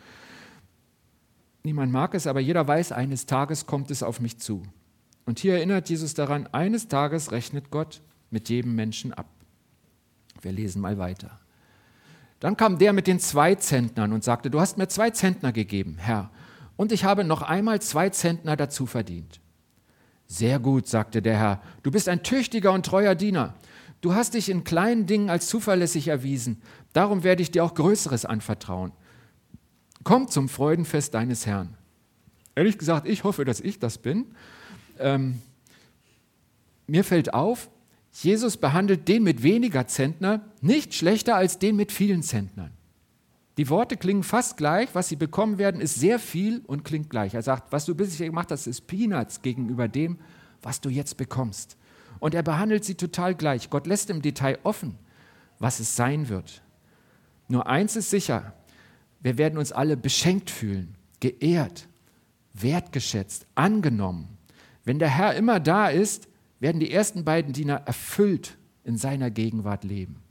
Niemand 1.62 1.92
mag 1.92 2.14
es, 2.14 2.26
aber 2.26 2.40
jeder 2.40 2.66
weiß, 2.66 2.92
eines 2.92 3.26
Tages 3.26 3.66
kommt 3.66 3.90
es 3.90 4.02
auf 4.02 4.20
mich 4.20 4.38
zu. 4.38 4.62
Und 5.24 5.40
hier 5.40 5.54
erinnert 5.54 5.88
Jesus 5.90 6.14
daran, 6.14 6.46
eines 6.52 6.88
Tages 6.88 7.32
rechnet 7.32 7.70
Gott 7.70 8.00
mit 8.30 8.48
jedem 8.48 8.74
Menschen 8.74 9.12
ab. 9.12 9.26
Wir 10.40 10.52
lesen 10.52 10.80
mal 10.80 10.98
weiter. 10.98 11.40
Dann 12.40 12.56
kam 12.56 12.78
der 12.78 12.92
mit 12.92 13.06
den 13.06 13.18
zwei 13.18 13.54
Zentnern 13.54 14.12
und 14.12 14.22
sagte, 14.22 14.50
du 14.50 14.60
hast 14.60 14.78
mir 14.78 14.88
zwei 14.88 15.10
Zentner 15.10 15.52
gegeben, 15.52 15.96
Herr, 15.98 16.30
und 16.76 16.92
ich 16.92 17.04
habe 17.04 17.24
noch 17.24 17.42
einmal 17.42 17.80
zwei 17.80 18.10
Zentner 18.10 18.56
dazu 18.56 18.86
verdient. 18.86 19.40
Sehr 20.26 20.58
gut, 20.58 20.86
sagte 20.86 21.22
der 21.22 21.38
Herr, 21.38 21.62
du 21.82 21.90
bist 21.90 22.08
ein 22.08 22.22
tüchtiger 22.22 22.72
und 22.72 22.84
treuer 22.84 23.14
Diener. 23.14 23.54
Du 24.00 24.14
hast 24.14 24.34
dich 24.34 24.50
in 24.50 24.64
kleinen 24.64 25.06
Dingen 25.06 25.30
als 25.30 25.46
zuverlässig 25.46 26.08
erwiesen, 26.08 26.60
darum 26.96 27.22
werde 27.22 27.42
ich 27.42 27.50
dir 27.50 27.64
auch 27.64 27.74
Größeres 27.74 28.24
anvertrauen. 28.24 28.92
Komm 30.02 30.28
zum 30.28 30.48
Freudenfest 30.48 31.14
deines 31.14 31.46
Herrn. 31.46 31.76
Ehrlich 32.54 32.78
gesagt, 32.78 33.06
ich 33.06 33.24
hoffe, 33.24 33.44
dass 33.44 33.60
ich 33.60 33.78
das 33.78 33.98
bin. 33.98 34.26
Ähm, 34.98 35.40
mir 36.86 37.04
fällt 37.04 37.34
auf, 37.34 37.68
Jesus 38.12 38.56
behandelt 38.56 39.08
den 39.08 39.24
mit 39.24 39.42
weniger 39.42 39.86
Zentner 39.86 40.40
nicht 40.62 40.94
schlechter 40.94 41.36
als 41.36 41.58
den 41.58 41.76
mit 41.76 41.92
vielen 41.92 42.22
Zentnern. 42.22 42.70
Die 43.58 43.68
Worte 43.68 43.96
klingen 43.96 44.22
fast 44.22 44.56
gleich, 44.56 44.90
was 44.94 45.08
sie 45.08 45.16
bekommen 45.16 45.58
werden, 45.58 45.80
ist 45.80 45.96
sehr 45.96 46.18
viel 46.18 46.62
und 46.66 46.84
klingt 46.84 47.10
gleich. 47.10 47.34
Er 47.34 47.42
sagt, 47.42 47.72
was 47.72 47.84
du 47.84 47.94
bisher 47.94 48.26
gemacht 48.26 48.50
hast, 48.50 48.66
ist 48.66 48.86
Peanuts 48.86 49.42
gegenüber 49.42 49.88
dem, 49.88 50.18
was 50.62 50.80
du 50.80 50.88
jetzt 50.88 51.16
bekommst. 51.16 51.76
Und 52.20 52.34
er 52.34 52.42
behandelt 52.42 52.84
sie 52.84 52.94
total 52.94 53.34
gleich. 53.34 53.68
Gott 53.70 53.86
lässt 53.86 54.08
im 54.08 54.22
Detail 54.22 54.58
offen, 54.62 54.98
was 55.58 55.80
es 55.80 55.96
sein 55.96 56.28
wird. 56.28 56.62
Nur 57.48 57.66
eins 57.66 57.96
ist 57.96 58.10
sicher, 58.10 58.52
wir 59.20 59.38
werden 59.38 59.58
uns 59.58 59.72
alle 59.72 59.96
beschenkt 59.96 60.50
fühlen, 60.50 60.94
geehrt, 61.20 61.88
wertgeschätzt, 62.54 63.46
angenommen. 63.54 64.28
Wenn 64.84 64.98
der 64.98 65.10
Herr 65.10 65.34
immer 65.34 65.60
da 65.60 65.88
ist, 65.88 66.28
werden 66.60 66.80
die 66.80 66.92
ersten 66.92 67.24
beiden 67.24 67.52
Diener 67.52 67.82
erfüllt 67.86 68.56
in 68.84 68.96
seiner 68.96 69.30
Gegenwart 69.30 69.84
leben. 69.84 70.22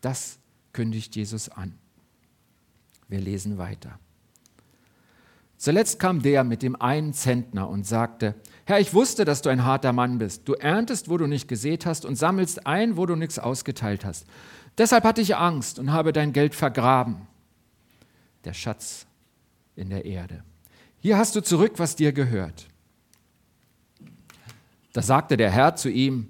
Das 0.00 0.38
kündigt 0.72 1.16
Jesus 1.16 1.48
an. 1.48 1.74
Wir 3.08 3.20
lesen 3.20 3.58
weiter. 3.58 3.98
Zuletzt 5.56 5.98
kam 5.98 6.22
der 6.22 6.44
mit 6.44 6.62
dem 6.62 6.80
einen 6.80 7.12
Zentner 7.12 7.68
und 7.68 7.84
sagte, 7.84 8.36
Herr, 8.64 8.78
ich 8.78 8.94
wusste, 8.94 9.24
dass 9.24 9.42
du 9.42 9.48
ein 9.48 9.64
harter 9.64 9.92
Mann 9.92 10.18
bist. 10.18 10.46
Du 10.46 10.52
erntest, 10.52 11.08
wo 11.08 11.16
du 11.16 11.26
nicht 11.26 11.48
gesät 11.48 11.84
hast 11.84 12.04
und 12.04 12.14
sammelst 12.14 12.66
ein, 12.66 12.96
wo 12.96 13.06
du 13.06 13.16
nichts 13.16 13.40
ausgeteilt 13.40 14.04
hast. 14.04 14.26
Deshalb 14.78 15.04
hatte 15.04 15.20
ich 15.20 15.36
Angst 15.36 15.78
und 15.78 15.92
habe 15.92 16.12
dein 16.12 16.32
Geld 16.32 16.54
vergraben 16.54 17.26
der 18.44 18.54
Schatz 18.54 19.06
in 19.76 19.90
der 19.90 20.04
Erde. 20.04 20.42
Hier 21.00 21.18
hast 21.18 21.36
du 21.36 21.42
zurück, 21.42 21.74
was 21.76 21.96
dir 21.96 22.12
gehört. 22.12 22.66
Da 24.92 25.02
sagte 25.02 25.36
der 25.36 25.50
Herr 25.50 25.76
zu 25.76 25.90
ihm, 25.90 26.28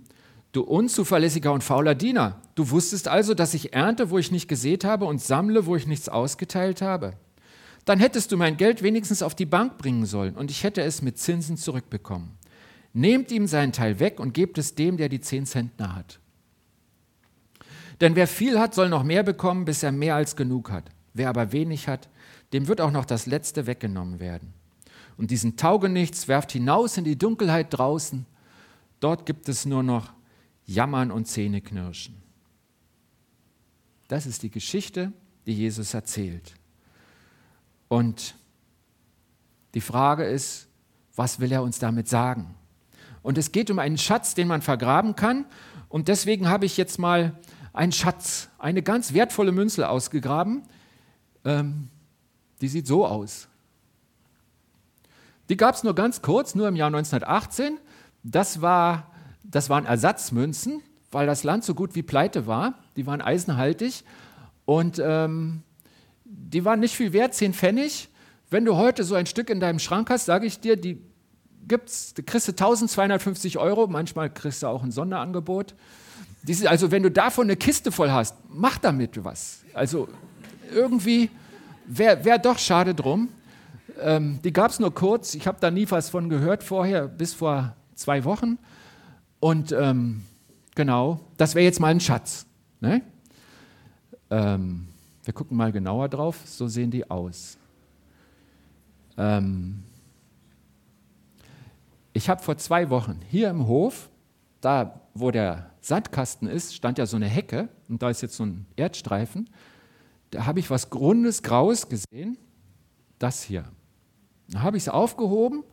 du 0.53 0.63
unzuverlässiger 0.63 1.53
und 1.53 1.63
fauler 1.63 1.95
Diener, 1.95 2.41
du 2.55 2.71
wusstest 2.71 3.07
also, 3.07 3.35
dass 3.35 3.55
ich 3.55 3.73
ernte, 3.73 4.11
wo 4.11 4.19
ich 4.19 4.31
nicht 4.31 4.49
gesät 4.49 4.85
habe 4.85 5.05
und 5.05 5.23
sammle, 5.23 5.67
wo 5.67 5.77
ich 5.77 5.87
nichts 5.87 6.09
ausgeteilt 6.09 6.83
habe. 6.83 7.15
Dann 7.85 8.01
hättest 8.01 8.33
du 8.33 8.37
mein 8.37 8.57
Geld 8.57 8.83
wenigstens 8.83 9.23
auf 9.23 9.35
die 9.35 9.47
Bank 9.47 9.79
bringen 9.79 10.05
sollen 10.05 10.35
und 10.35 10.51
ich 10.51 10.65
hätte 10.65 10.83
es 10.83 11.01
mit 11.01 11.19
Zinsen 11.19 11.57
zurückbekommen. 11.57 12.33
Nehmt 12.93 13.31
ihm 13.31 13.47
seinen 13.47 13.73
Teil 13.73 14.01
weg 14.01 14.19
und 14.19 14.35
gebt 14.35 14.59
es 14.59 14.75
dem, 14.75 14.97
der 14.97 15.09
die 15.09 15.21
zehn 15.21 15.47
Zentner 15.47 15.95
hat. 15.95 16.19
Denn 18.01 18.15
wer 18.15 18.29
viel 18.29 18.59
hat, 18.59 18.75
soll 18.75 18.89
noch 18.89 19.03
mehr 19.03 19.23
bekommen, 19.23 19.65
bis 19.65 19.83
er 19.83 19.93
mehr 19.93 20.15
als 20.15 20.37
genug 20.37 20.71
hat. 20.71 20.85
Wer 21.15 21.29
aber 21.29 21.53
wenig 21.53 21.89
hat, 21.89 22.09
dem 22.53 22.69
wird 22.69 22.81
auch 22.81 22.93
noch 22.93 23.05
das 23.05 23.27
Letzte 23.27 23.67
weggenommen 23.67 24.21
werden. 24.21 24.55
Und 25.17 25.31
diesen 25.31 25.57
Taugenichts 25.57 26.29
werft 26.29 26.53
hinaus 26.53 26.97
in 26.97 27.05
die 27.05 27.19
Dunkelheit 27.19 27.67
draußen. 27.71 28.25
Dort 29.01 29.27
gibt 29.27 29.49
es 29.49 29.67
nur 29.67 29.83
noch 29.83 30.13
Jammern 30.65 31.11
und 31.11 31.27
Zähneknirschen. 31.27 32.15
Das 34.07 34.27
ist 34.27 34.43
die 34.43 34.51
Geschichte, 34.51 35.13
die 35.47 35.55
Jesus 35.55 35.93
erzählt. 35.93 36.55
Und 37.89 38.37
die 39.75 39.81
Frage 39.81 40.25
ist, 40.25 40.69
was 41.17 41.41
will 41.41 41.53
er 41.53 41.63
uns 41.63 41.79
damit 41.79 42.09
sagen? 42.09 42.55
Und 43.23 43.39
es 43.39 43.51
geht 43.51 43.71
um 43.71 43.79
einen 43.79 43.99
Schatz, 43.99 44.35
den 44.35 44.47
man 44.47 44.63
vergraben 44.63 45.17
kann. 45.17 45.47
Und 45.89 46.09
deswegen 46.09 46.49
habe 46.49 46.65
ich 46.65 46.77
jetzt 46.77 46.99
mal 46.99 47.39
einen 47.79 47.93
Schatz, 47.93 48.49
eine 48.59 48.83
ganz 48.83 49.15
wertvolle 49.15 49.53
Münze 49.53 49.89
ausgegraben, 49.89 50.65
ähm, 51.45 51.89
die 52.61 52.67
sieht 52.67 52.89
so 52.89 53.07
aus. 53.07 53.47
Die 55.49 55.57
gab 55.57 55.77
es 55.77 55.85
nur 55.85 55.95
ganz 55.95 56.21
kurz, 56.21 56.57
nur 56.57 56.67
im 56.67 56.75
Jahr 56.75 56.89
1918. 56.89 57.79
Das, 58.25 58.61
war, 58.61 59.13
das 59.45 59.71
waren 59.71 59.87
Ersatzmünzen, 59.87 60.83
weil 61.13 61.29
das 61.29 61.45
Land 61.45 61.63
so 61.63 61.75
gut 61.75 61.95
wie 61.95 62.03
pleite 62.03 62.49
war. 62.49 62.75
Die 62.97 63.07
waren 63.07 63.23
eisenhaltig 63.23 64.03
und 64.65 65.01
ähm, 65.03 65.63
die 66.25 66.65
waren 66.65 66.81
nicht 66.81 66.97
viel 66.97 67.13
wert, 67.13 67.35
10 67.35 67.55
Pfennig. 67.55 68.09
Wenn 68.51 68.65
du 68.65 68.75
heute 68.75 69.05
so 69.05 69.15
ein 69.15 69.27
Stück 69.27 69.51
in 69.51 69.61
deinem 69.61 69.79
Schrank 69.79 70.11
hast, 70.11 70.27
sage 70.27 70.47
ich 70.47 70.59
dir, 70.59 70.77
die 70.77 71.01
gibt's, 71.69 72.13
da 72.13 72.23
kriegst 72.23 72.49
du 72.49 72.53
1250 72.53 73.57
Euro, 73.59 73.87
manchmal 73.87 74.31
kriegst 74.31 74.65
du 74.65 74.67
auch 74.67 74.83
ein 74.83 74.91
Sonderangebot. 74.91 75.77
Also 76.67 76.91
wenn 76.91 77.03
du 77.03 77.11
davon 77.11 77.47
eine 77.47 77.57
Kiste 77.57 77.93
voll 77.93 78.11
hast, 78.11 78.37
mach 78.49 78.79
damit 78.79 79.23
was. 79.25 79.61
Also 79.75 80.09
irgendwie 80.73 81.31
wäre 81.87 82.25
wär 82.25 82.39
doch 82.39 82.59
schade 82.59 82.95
drum. 82.95 83.29
Ähm, 84.01 84.39
die 84.45 84.53
gab 84.53 84.71
es 84.71 84.79
nur 84.79 84.95
kurz. 84.95 85.35
Ich 85.35 85.47
habe 85.47 85.59
da 85.61 85.71
nie 85.71 85.91
was 85.91 86.11
von 86.11 86.29
gehört 86.29 86.63
vorher, 86.63 87.09
bis 87.09 87.35
vor 87.35 87.75
zwei 87.95 88.25
Wochen. 88.25 88.59
Und 89.41 89.73
ähm, 89.73 90.23
genau, 90.75 91.21
das 91.37 91.55
wäre 91.55 91.65
jetzt 91.65 91.81
mal 91.81 91.89
ein 91.89 92.01
Schatz. 92.01 92.47
Ne? 92.81 93.03
Ähm, 94.31 94.89
wir 95.25 95.35
gucken 95.35 95.57
mal 95.57 95.73
genauer 95.73 96.09
drauf. 96.09 96.41
So 96.45 96.69
sehen 96.69 96.91
die 96.91 97.11
aus. 97.11 97.59
Ähm, 99.17 99.83
ich 102.13 102.29
habe 102.29 102.43
vor 102.43 102.57
zwei 102.57 102.91
Wochen 102.91 103.21
hier 103.29 103.51
im 103.51 103.67
Hof, 103.67 104.09
da 104.61 105.01
wo 105.15 105.31
der 105.31 105.71
Sandkasten 105.81 106.49
ist, 106.49 106.75
stand 106.75 106.99
ja 106.99 107.07
so 107.07 107.17
eine 107.17 107.27
Hecke 107.27 107.69
und 107.89 108.03
da 108.03 108.11
ist 108.11 108.21
jetzt 108.23 108.37
so 108.37 108.45
ein 108.45 108.67
Erdstreifen 108.77 109.49
da 110.31 110.47
habe 110.47 110.61
ich 110.61 110.71
was 110.71 110.91
Grundes 110.91 111.43
Graues 111.43 111.89
gesehen. 111.89 112.37
Das 113.19 113.43
hier. 113.43 113.65
Dann 114.49 114.63
habe 114.63 114.77
ich 114.77 114.85
es 114.85 114.89
aufgehoben 114.89 115.65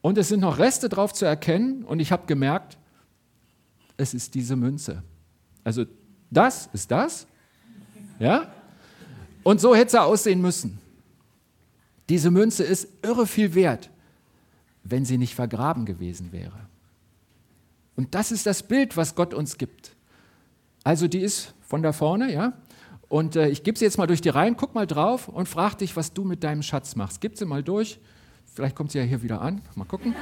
und 0.00 0.18
es 0.18 0.28
sind 0.28 0.40
noch 0.40 0.58
Reste 0.58 0.88
drauf 0.88 1.12
zu 1.12 1.24
erkennen 1.24 1.84
und 1.84 2.00
ich 2.00 2.12
habe 2.12 2.26
gemerkt, 2.26 2.78
es 3.96 4.12
ist 4.12 4.34
diese 4.34 4.56
Münze. 4.56 5.02
Also 5.62 5.86
das 6.30 6.68
ist 6.72 6.90
das. 6.90 7.26
Ja? 8.18 8.52
Und 9.42 9.60
so 9.60 9.74
hätte 9.74 9.88
es 9.88 9.94
aussehen 9.94 10.40
müssen. 10.40 10.78
Diese 12.08 12.30
Münze 12.30 12.64
ist 12.64 12.88
irre 13.02 13.26
viel 13.26 13.54
wert, 13.54 13.90
wenn 14.82 15.04
sie 15.04 15.16
nicht 15.16 15.34
vergraben 15.34 15.86
gewesen 15.86 16.32
wäre. 16.32 16.68
Und 17.96 18.14
das 18.14 18.32
ist 18.32 18.46
das 18.46 18.62
Bild, 18.62 18.96
was 18.96 19.14
Gott 19.14 19.34
uns 19.34 19.58
gibt. 19.58 19.94
Also 20.82 21.08
die 21.08 21.20
ist 21.20 21.54
von 21.60 21.82
da 21.82 21.92
vorne, 21.92 22.32
ja. 22.32 22.52
Und 23.08 23.36
äh, 23.36 23.48
ich 23.48 23.62
gebe 23.62 23.78
sie 23.78 23.84
jetzt 23.84 23.98
mal 23.98 24.06
durch 24.06 24.20
die 24.20 24.28
Reihen, 24.28 24.56
guck 24.56 24.74
mal 24.74 24.86
drauf 24.86 25.28
und 25.28 25.48
frag 25.48 25.76
dich, 25.78 25.96
was 25.96 26.12
du 26.12 26.24
mit 26.24 26.42
deinem 26.42 26.62
Schatz 26.62 26.96
machst. 26.96 27.20
Gib 27.20 27.36
sie 27.36 27.44
mal 27.44 27.62
durch. 27.62 28.00
Vielleicht 28.52 28.76
kommt 28.76 28.92
sie 28.92 28.98
ja 28.98 29.04
hier 29.04 29.22
wieder 29.22 29.40
an. 29.40 29.62
Mal 29.74 29.84
gucken. 29.84 30.14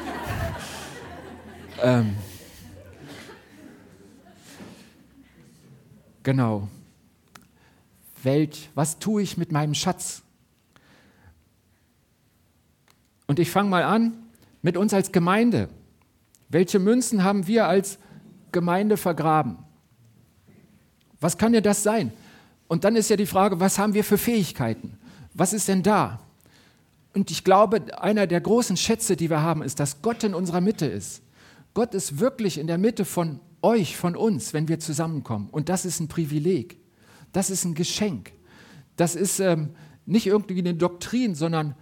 ähm, 1.82 2.16
genau. 6.22 6.68
Welt, 8.22 8.70
was 8.74 8.98
tue 8.98 9.22
ich 9.22 9.36
mit 9.36 9.52
meinem 9.52 9.74
Schatz? 9.74 10.22
Und 13.26 13.38
ich 13.38 13.50
fange 13.50 13.70
mal 13.70 13.82
an 13.82 14.12
mit 14.60 14.76
uns 14.76 14.94
als 14.94 15.12
Gemeinde. 15.12 15.68
Welche 16.52 16.78
Münzen 16.78 17.24
haben 17.24 17.46
wir 17.46 17.66
als 17.66 17.98
Gemeinde 18.52 18.98
vergraben? 18.98 19.56
Was 21.18 21.38
kann 21.38 21.52
dir 21.52 21.62
das 21.62 21.82
sein? 21.82 22.12
Und 22.68 22.84
dann 22.84 22.94
ist 22.94 23.08
ja 23.08 23.16
die 23.16 23.26
Frage, 23.26 23.58
was 23.58 23.78
haben 23.78 23.94
wir 23.94 24.04
für 24.04 24.18
Fähigkeiten? 24.18 24.98
Was 25.32 25.54
ist 25.54 25.68
denn 25.68 25.82
da? 25.82 26.20
Und 27.14 27.30
ich 27.30 27.42
glaube, 27.42 27.98
einer 27.98 28.26
der 28.26 28.42
großen 28.42 28.76
Schätze, 28.76 29.16
die 29.16 29.30
wir 29.30 29.40
haben, 29.40 29.62
ist, 29.62 29.80
dass 29.80 30.02
Gott 30.02 30.24
in 30.24 30.34
unserer 30.34 30.60
Mitte 30.60 30.84
ist. 30.84 31.22
Gott 31.72 31.94
ist 31.94 32.18
wirklich 32.18 32.58
in 32.58 32.66
der 32.66 32.78
Mitte 32.78 33.06
von 33.06 33.40
euch, 33.62 33.96
von 33.96 34.14
uns, 34.14 34.52
wenn 34.52 34.68
wir 34.68 34.78
zusammenkommen. 34.78 35.48
Und 35.50 35.70
das 35.70 35.86
ist 35.86 36.00
ein 36.00 36.08
Privileg. 36.08 36.76
Das 37.32 37.48
ist 37.48 37.64
ein 37.64 37.74
Geschenk. 37.74 38.32
Das 38.96 39.14
ist 39.14 39.40
ähm, 39.40 39.70
nicht 40.04 40.26
irgendwie 40.26 40.58
eine 40.58 40.74
Doktrin, 40.74 41.34
sondern 41.34 41.74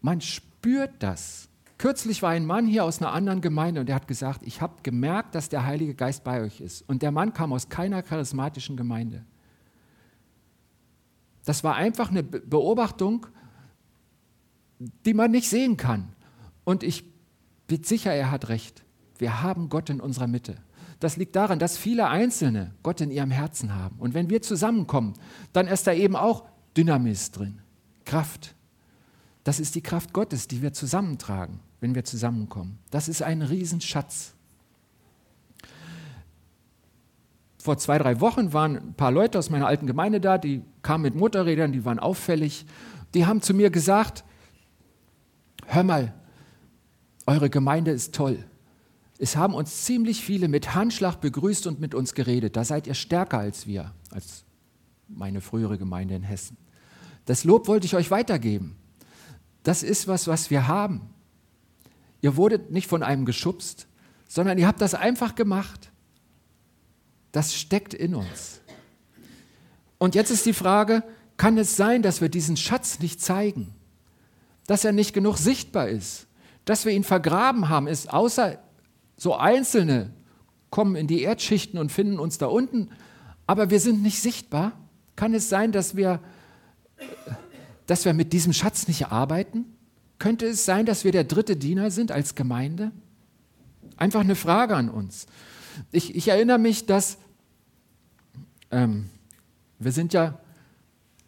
man 0.00 0.20
spürt 0.20 0.92
das. 1.00 1.49
Kürzlich 1.80 2.20
war 2.20 2.28
ein 2.28 2.44
Mann 2.44 2.66
hier 2.66 2.84
aus 2.84 3.00
einer 3.00 3.10
anderen 3.10 3.40
Gemeinde 3.40 3.80
und 3.80 3.86
der 3.86 3.96
hat 3.96 4.06
gesagt, 4.06 4.42
ich 4.42 4.60
habe 4.60 4.82
gemerkt, 4.82 5.34
dass 5.34 5.48
der 5.48 5.64
Heilige 5.64 5.94
Geist 5.94 6.24
bei 6.24 6.42
euch 6.42 6.60
ist. 6.60 6.86
Und 6.86 7.00
der 7.00 7.10
Mann 7.10 7.32
kam 7.32 7.54
aus 7.54 7.70
keiner 7.70 8.02
charismatischen 8.02 8.76
Gemeinde. 8.76 9.24
Das 11.46 11.64
war 11.64 11.76
einfach 11.76 12.10
eine 12.10 12.22
Beobachtung, 12.22 13.28
die 15.06 15.14
man 15.14 15.30
nicht 15.30 15.48
sehen 15.48 15.78
kann. 15.78 16.12
Und 16.64 16.82
ich 16.82 17.02
bin 17.66 17.82
sicher, 17.82 18.12
er 18.12 18.30
hat 18.30 18.50
recht. 18.50 18.84
Wir 19.16 19.42
haben 19.42 19.70
Gott 19.70 19.88
in 19.88 20.02
unserer 20.02 20.26
Mitte. 20.26 20.56
Das 20.98 21.16
liegt 21.16 21.34
daran, 21.34 21.58
dass 21.58 21.78
viele 21.78 22.08
Einzelne 22.08 22.74
Gott 22.82 23.00
in 23.00 23.10
ihrem 23.10 23.30
Herzen 23.30 23.74
haben. 23.74 23.96
Und 23.98 24.12
wenn 24.12 24.28
wir 24.28 24.42
zusammenkommen, 24.42 25.14
dann 25.54 25.66
ist 25.66 25.86
da 25.86 25.94
eben 25.94 26.14
auch 26.14 26.44
Dynamis 26.76 27.30
drin, 27.30 27.62
Kraft. 28.04 28.54
Das 29.44 29.58
ist 29.58 29.74
die 29.76 29.82
Kraft 29.82 30.12
Gottes, 30.12 30.46
die 30.46 30.60
wir 30.60 30.74
zusammentragen, 30.74 31.60
wenn 31.80 31.94
wir 31.94 32.04
zusammenkommen. 32.04 32.78
Das 32.90 33.08
ist 33.08 33.22
ein 33.22 33.42
Riesenschatz. 33.42 34.34
Vor 37.58 37.76
zwei, 37.78 37.98
drei 37.98 38.20
Wochen 38.20 38.52
waren 38.52 38.76
ein 38.76 38.94
paar 38.94 39.12
Leute 39.12 39.38
aus 39.38 39.50
meiner 39.50 39.66
alten 39.66 39.86
Gemeinde 39.86 40.20
da, 40.20 40.38
die 40.38 40.62
kamen 40.82 41.02
mit 41.02 41.14
Motorrädern, 41.14 41.72
die 41.72 41.84
waren 41.84 41.98
auffällig. 41.98 42.64
Die 43.12 43.26
haben 43.26 43.42
zu 43.42 43.52
mir 43.52 43.70
gesagt, 43.70 44.24
hör 45.66 45.82
mal, 45.82 46.14
eure 47.26 47.50
Gemeinde 47.50 47.90
ist 47.90 48.14
toll. 48.14 48.44
Es 49.18 49.36
haben 49.36 49.54
uns 49.54 49.84
ziemlich 49.84 50.24
viele 50.24 50.48
mit 50.48 50.74
Handschlag 50.74 51.20
begrüßt 51.20 51.66
und 51.66 51.80
mit 51.80 51.94
uns 51.94 52.14
geredet. 52.14 52.56
Da 52.56 52.64
seid 52.64 52.86
ihr 52.86 52.94
stärker 52.94 53.38
als 53.38 53.66
wir, 53.66 53.92
als 54.10 54.44
meine 55.08 55.42
frühere 55.42 55.76
Gemeinde 55.76 56.14
in 56.14 56.22
Hessen. 56.22 56.56
Das 57.26 57.44
Lob 57.44 57.68
wollte 57.68 57.84
ich 57.84 57.94
euch 57.94 58.10
weitergeben. 58.10 58.76
Das 59.62 59.82
ist 59.82 60.08
was, 60.08 60.26
was 60.26 60.50
wir 60.50 60.66
haben. 60.68 61.10
Ihr 62.22 62.36
wurdet 62.36 62.70
nicht 62.70 62.86
von 62.86 63.02
einem 63.02 63.24
geschubst, 63.24 63.86
sondern 64.28 64.58
ihr 64.58 64.66
habt 64.66 64.80
das 64.80 64.94
einfach 64.94 65.34
gemacht. 65.34 65.90
Das 67.32 67.54
steckt 67.54 67.94
in 67.94 68.14
uns. 68.14 68.60
Und 69.98 70.14
jetzt 70.14 70.30
ist 70.30 70.46
die 70.46 70.52
Frage, 70.52 71.02
kann 71.36 71.58
es 71.58 71.76
sein, 71.76 72.02
dass 72.02 72.20
wir 72.20 72.28
diesen 72.28 72.56
Schatz 72.56 73.00
nicht 73.00 73.20
zeigen? 73.20 73.74
Dass 74.66 74.84
er 74.84 74.92
nicht 74.92 75.12
genug 75.12 75.38
sichtbar 75.38 75.88
ist? 75.88 76.26
Dass 76.64 76.84
wir 76.84 76.92
ihn 76.92 77.04
vergraben 77.04 77.68
haben, 77.68 77.86
ist 77.86 78.12
außer 78.12 78.58
so 79.16 79.34
Einzelne 79.36 80.12
kommen 80.70 80.96
in 80.96 81.06
die 81.06 81.22
Erdschichten 81.22 81.78
und 81.78 81.90
finden 81.90 82.18
uns 82.18 82.38
da 82.38 82.46
unten, 82.46 82.90
aber 83.46 83.70
wir 83.70 83.80
sind 83.80 84.02
nicht 84.02 84.22
sichtbar. 84.22 84.72
Kann 85.16 85.34
es 85.34 85.48
sein, 85.48 85.72
dass 85.72 85.96
wir, 85.96 86.20
dass 87.86 88.04
wir 88.04 88.14
mit 88.14 88.32
diesem 88.32 88.52
Schatz 88.52 88.86
nicht 88.86 89.08
arbeiten? 89.08 89.64
Könnte 90.20 90.46
es 90.46 90.64
sein, 90.64 90.86
dass 90.86 91.02
wir 91.02 91.12
der 91.12 91.24
dritte 91.24 91.56
Diener 91.56 91.90
sind 91.90 92.12
als 92.12 92.36
Gemeinde? 92.36 92.92
Einfach 93.96 94.20
eine 94.20 94.36
Frage 94.36 94.76
an 94.76 94.88
uns. 94.88 95.26
Ich, 95.90 96.14
ich 96.14 96.28
erinnere 96.28 96.58
mich, 96.58 96.86
dass 96.86 97.18
ähm, 98.70 99.08
wir 99.78 99.92
sind 99.92 100.12
ja 100.12 100.38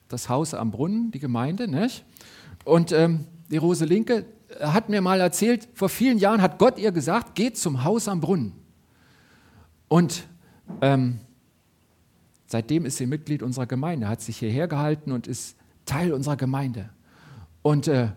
das 0.08 0.28
Haus 0.28 0.52
am 0.52 0.70
Brunnen, 0.70 1.10
die 1.10 1.18
Gemeinde, 1.18 1.68
nicht? 1.68 2.04
Und 2.64 2.92
ähm, 2.92 3.24
die 3.50 3.56
Rose 3.56 3.86
Linke, 3.86 4.26
hat 4.60 4.90
mir 4.90 5.00
mal 5.00 5.20
erzählt, 5.20 5.68
vor 5.72 5.88
vielen 5.88 6.18
Jahren 6.18 6.42
hat 6.42 6.58
Gott 6.58 6.78
ihr 6.78 6.92
gesagt, 6.92 7.34
geht 7.34 7.56
zum 7.56 7.84
Haus 7.84 8.08
am 8.08 8.20
Brunnen. 8.20 8.52
Und 9.88 10.24
ähm, 10.82 11.20
seitdem 12.46 12.84
ist 12.84 12.98
sie 12.98 13.06
Mitglied 13.06 13.42
unserer 13.42 13.66
Gemeinde, 13.66 14.08
hat 14.08 14.20
sich 14.20 14.36
hierher 14.36 14.68
gehalten 14.68 15.12
und 15.12 15.26
ist 15.26 15.56
Teil 15.86 16.12
unserer 16.12 16.36
Gemeinde. 16.36 16.90
Und 17.62 17.88
äh, 17.88 18.08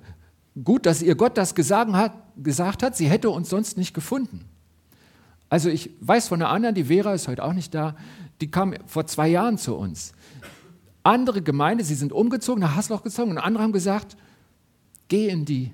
gut, 0.64 0.86
dass 0.86 1.02
ihr 1.02 1.16
Gott 1.16 1.38
das 1.38 1.56
gesagt 1.56 2.84
hat, 2.84 2.98
sie 2.98 3.10
hätte 3.10 3.30
uns 3.30 3.50
sonst 3.50 3.78
nicht 3.78 3.94
gefunden. 3.94 4.46
Also 5.50 5.70
ich 5.70 5.92
weiß 6.02 6.28
von 6.28 6.42
einer 6.42 6.52
anderen, 6.52 6.76
die 6.76 6.86
Vera 6.86 7.14
ist 7.14 7.28
heute 7.28 7.44
auch 7.44 7.54
nicht 7.54 7.74
da, 7.74 7.96
die 8.42 8.50
kam 8.50 8.74
vor 8.88 9.06
zwei 9.06 9.28
Jahren 9.28 9.58
zu 9.58 9.76
uns. 9.76 10.14
Andere 11.04 11.42
Gemeinde, 11.42 11.84
sie 11.84 11.96
sind 11.96 12.12
umgezogen, 12.12 12.62
nach 12.62 12.76
Hasloch 12.76 13.04
gezogen 13.04 13.32
und 13.32 13.38
andere 13.38 13.64
haben 13.64 13.72
gesagt, 13.72 14.18
geh 15.08 15.30
in 15.30 15.46
die 15.46 15.72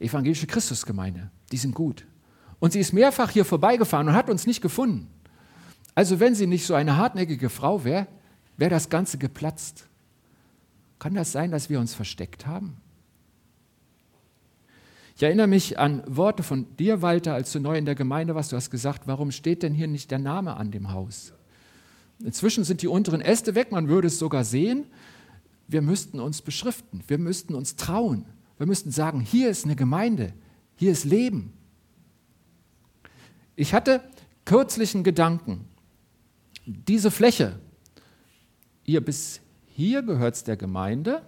evangelische 0.00 0.46
Christusgemeinde. 0.46 1.30
Die 1.52 1.58
sind 1.58 1.74
gut. 1.74 2.06
Und 2.60 2.72
sie 2.72 2.80
ist 2.80 2.92
mehrfach 2.92 3.30
hier 3.30 3.44
vorbeigefahren 3.44 4.08
und 4.08 4.14
hat 4.14 4.30
uns 4.30 4.46
nicht 4.46 4.60
gefunden. 4.60 5.08
Also 5.94 6.18
wenn 6.18 6.34
sie 6.34 6.46
nicht 6.46 6.66
so 6.66 6.74
eine 6.74 6.96
hartnäckige 6.96 7.50
Frau 7.50 7.84
wäre, 7.84 8.06
wäre 8.56 8.70
das 8.70 8.88
Ganze 8.88 9.18
geplatzt. 9.18 9.86
Kann 10.98 11.14
das 11.14 11.30
sein, 11.30 11.50
dass 11.50 11.70
wir 11.70 11.78
uns 11.78 11.94
versteckt 11.94 12.46
haben? 12.46 12.76
Ich 15.18 15.24
erinnere 15.24 15.48
mich 15.48 15.80
an 15.80 16.04
Worte 16.06 16.44
von 16.44 16.76
dir, 16.76 17.02
Walter, 17.02 17.34
als 17.34 17.50
du 17.50 17.58
neu 17.58 17.76
in 17.76 17.86
der 17.86 17.96
Gemeinde 17.96 18.36
warst. 18.36 18.52
Du 18.52 18.56
hast 18.56 18.70
gesagt, 18.70 19.08
warum 19.08 19.32
steht 19.32 19.64
denn 19.64 19.74
hier 19.74 19.88
nicht 19.88 20.12
der 20.12 20.20
Name 20.20 20.56
an 20.56 20.70
dem 20.70 20.92
Haus? 20.92 21.32
Inzwischen 22.20 22.62
sind 22.62 22.82
die 22.82 22.86
unteren 22.86 23.20
Äste 23.20 23.56
weg, 23.56 23.72
man 23.72 23.88
würde 23.88 24.06
es 24.06 24.20
sogar 24.20 24.44
sehen. 24.44 24.86
Wir 25.66 25.82
müssten 25.82 26.20
uns 26.20 26.40
beschriften, 26.40 27.02
wir 27.08 27.18
müssten 27.18 27.56
uns 27.56 27.74
trauen. 27.74 28.26
Wir 28.58 28.68
müssten 28.68 28.92
sagen, 28.92 29.18
hier 29.18 29.50
ist 29.50 29.64
eine 29.64 29.74
Gemeinde, 29.74 30.34
hier 30.76 30.92
ist 30.92 31.04
Leben. 31.04 31.52
Ich 33.56 33.74
hatte 33.74 34.04
kürzlichen 34.44 35.02
Gedanken. 35.02 35.64
Diese 36.64 37.10
Fläche, 37.10 37.58
ihr 38.84 39.04
bis 39.04 39.40
hier 39.66 40.02
gehört 40.02 40.36
es 40.36 40.44
der 40.44 40.56
Gemeinde, 40.56 41.22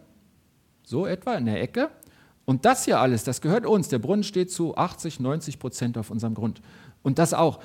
so 0.84 1.06
etwa 1.06 1.34
in 1.34 1.46
der 1.46 1.60
Ecke. 1.60 1.90
Und 2.50 2.64
das 2.64 2.84
hier 2.84 2.98
alles, 2.98 3.22
das 3.22 3.40
gehört 3.42 3.64
uns. 3.64 3.90
Der 3.90 4.00
Brunnen 4.00 4.24
steht 4.24 4.50
zu 4.50 4.76
80, 4.76 5.20
90 5.20 5.60
Prozent 5.60 5.96
auf 5.96 6.10
unserem 6.10 6.34
Grund. 6.34 6.60
Und 7.00 7.20
das 7.20 7.32
auch. 7.32 7.60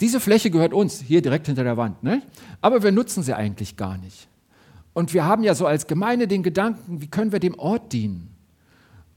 Diese 0.00 0.20
Fläche 0.20 0.50
gehört 0.50 0.74
uns, 0.74 1.00
hier 1.00 1.22
direkt 1.22 1.46
hinter 1.46 1.64
der 1.64 1.78
Wand. 1.78 2.02
Ne? 2.02 2.20
Aber 2.60 2.82
wir 2.82 2.92
nutzen 2.92 3.22
sie 3.22 3.34
eigentlich 3.34 3.78
gar 3.78 3.96
nicht. 3.96 4.28
Und 4.92 5.14
wir 5.14 5.24
haben 5.24 5.42
ja 5.42 5.54
so 5.54 5.66
als 5.66 5.86
Gemeinde 5.86 6.28
den 6.28 6.42
Gedanken, 6.42 7.00
wie 7.00 7.06
können 7.06 7.32
wir 7.32 7.40
dem 7.40 7.58
Ort 7.58 7.94
dienen? 7.94 8.36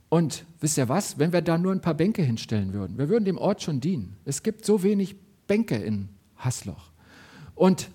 Und 0.08 0.46
wisst 0.60 0.78
ihr 0.78 0.88
was, 0.88 1.18
wenn 1.18 1.34
wir 1.34 1.42
da 1.42 1.58
nur 1.58 1.72
ein 1.72 1.82
paar 1.82 1.92
Bänke 1.92 2.22
hinstellen 2.22 2.72
würden, 2.72 2.96
wir 2.96 3.10
würden 3.10 3.26
dem 3.26 3.36
Ort 3.36 3.60
schon 3.60 3.80
dienen. 3.80 4.16
Es 4.24 4.42
gibt 4.42 4.64
so 4.64 4.82
wenig 4.82 5.14
Bänke 5.46 5.76
in 5.76 6.08
Hasloch. 6.38 6.90
Und 7.54 7.90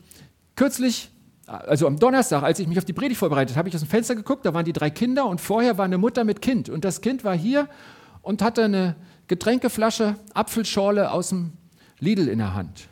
kürzlich, 0.55 1.09
also 1.49 1.87
am 1.87 1.97
Donnerstag, 1.97 2.43
als 2.43 2.59
ich 2.59 2.67
mich 2.67 2.77
auf 2.77 2.85
die 2.85 2.93
Predigt 2.93 3.19
vorbereitet 3.19 3.57
habe, 3.57 3.69
ich 3.69 3.75
aus 3.75 3.81
dem 3.81 3.89
Fenster 3.89 4.15
geguckt, 4.15 4.45
da 4.45 4.53
waren 4.53 4.65
die 4.65 4.73
drei 4.73 4.91
Kinder 4.91 5.25
und 5.25 5.41
vorher 5.41 5.77
war 5.77 5.85
eine 5.85 5.97
Mutter 5.97 6.23
mit 6.23 6.41
Kind. 6.41 6.69
Und 6.69 6.85
das 6.85 7.01
Kind 7.01 7.23
war 7.23 7.35
hier 7.35 7.67
und 8.21 8.43
hatte 8.43 8.65
eine 8.65 8.95
Getränkeflasche, 9.27 10.15
Apfelschorle 10.33 11.11
aus 11.11 11.29
dem 11.29 11.53
Lidl 11.99 12.27
in 12.27 12.37
der 12.37 12.53
Hand. 12.53 12.87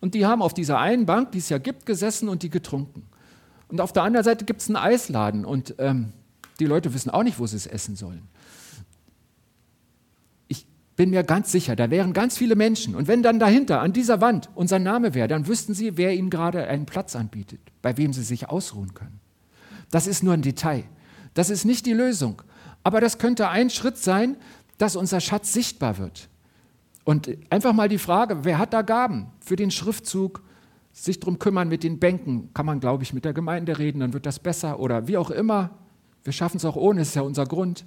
Und 0.00 0.14
die 0.14 0.24
haben 0.24 0.40
auf 0.40 0.54
dieser 0.54 0.78
einen 0.78 1.04
Bank, 1.06 1.32
die 1.32 1.38
es 1.38 1.50
ja 1.50 1.58
gibt, 1.58 1.84
gesessen 1.84 2.28
und 2.28 2.42
die 2.42 2.50
getrunken. 2.50 3.06
Und 3.68 3.80
auf 3.80 3.92
der 3.92 4.02
anderen 4.02 4.24
Seite 4.24 4.46
gibt 4.46 4.62
es 4.62 4.68
einen 4.68 4.76
Eisladen 4.76 5.44
und 5.44 5.74
ähm, 5.78 6.12
die 6.60 6.64
Leute 6.64 6.94
wissen 6.94 7.10
auch 7.10 7.22
nicht, 7.22 7.38
wo 7.38 7.46
sie 7.46 7.56
es 7.56 7.66
essen 7.66 7.94
sollen. 7.94 8.22
Bin 10.98 11.10
mir 11.10 11.22
ganz 11.22 11.52
sicher, 11.52 11.76
da 11.76 11.90
wären 11.90 12.12
ganz 12.12 12.36
viele 12.36 12.56
Menschen. 12.56 12.96
Und 12.96 13.06
wenn 13.06 13.22
dann 13.22 13.38
dahinter 13.38 13.80
an 13.80 13.92
dieser 13.92 14.20
Wand 14.20 14.50
unser 14.56 14.80
Name 14.80 15.14
wäre, 15.14 15.28
dann 15.28 15.46
wüssten 15.46 15.72
sie, 15.72 15.96
wer 15.96 16.12
ihnen 16.12 16.28
gerade 16.28 16.66
einen 16.66 16.86
Platz 16.86 17.14
anbietet, 17.14 17.60
bei 17.82 17.96
wem 17.96 18.12
sie 18.12 18.24
sich 18.24 18.48
ausruhen 18.48 18.94
können. 18.94 19.20
Das 19.92 20.08
ist 20.08 20.24
nur 20.24 20.34
ein 20.34 20.42
Detail. 20.42 20.82
Das 21.34 21.50
ist 21.50 21.64
nicht 21.64 21.86
die 21.86 21.92
Lösung. 21.92 22.42
Aber 22.82 23.00
das 23.00 23.18
könnte 23.18 23.48
ein 23.48 23.70
Schritt 23.70 23.96
sein, 23.96 24.36
dass 24.76 24.96
unser 24.96 25.20
Schatz 25.20 25.52
sichtbar 25.52 25.98
wird. 25.98 26.28
Und 27.04 27.30
einfach 27.48 27.72
mal 27.72 27.88
die 27.88 27.98
Frage, 27.98 28.44
wer 28.44 28.58
hat 28.58 28.72
da 28.72 28.82
Gaben 28.82 29.28
für 29.38 29.54
den 29.54 29.70
Schriftzug, 29.70 30.42
sich 30.92 31.20
darum 31.20 31.38
kümmern 31.38 31.68
mit 31.68 31.84
den 31.84 32.00
Bänken, 32.00 32.52
kann 32.54 32.66
man, 32.66 32.80
glaube 32.80 33.04
ich, 33.04 33.12
mit 33.12 33.24
der 33.24 33.34
Gemeinde 33.34 33.78
reden, 33.78 34.00
dann 34.00 34.14
wird 34.14 34.26
das 34.26 34.40
besser 34.40 34.80
oder 34.80 35.06
wie 35.06 35.16
auch 35.16 35.30
immer. 35.30 35.70
Wir 36.24 36.32
schaffen 36.32 36.56
es 36.56 36.64
auch 36.64 36.74
ohne, 36.74 37.02
ist 37.02 37.14
ja 37.14 37.22
unser 37.22 37.46
Grund. 37.46 37.84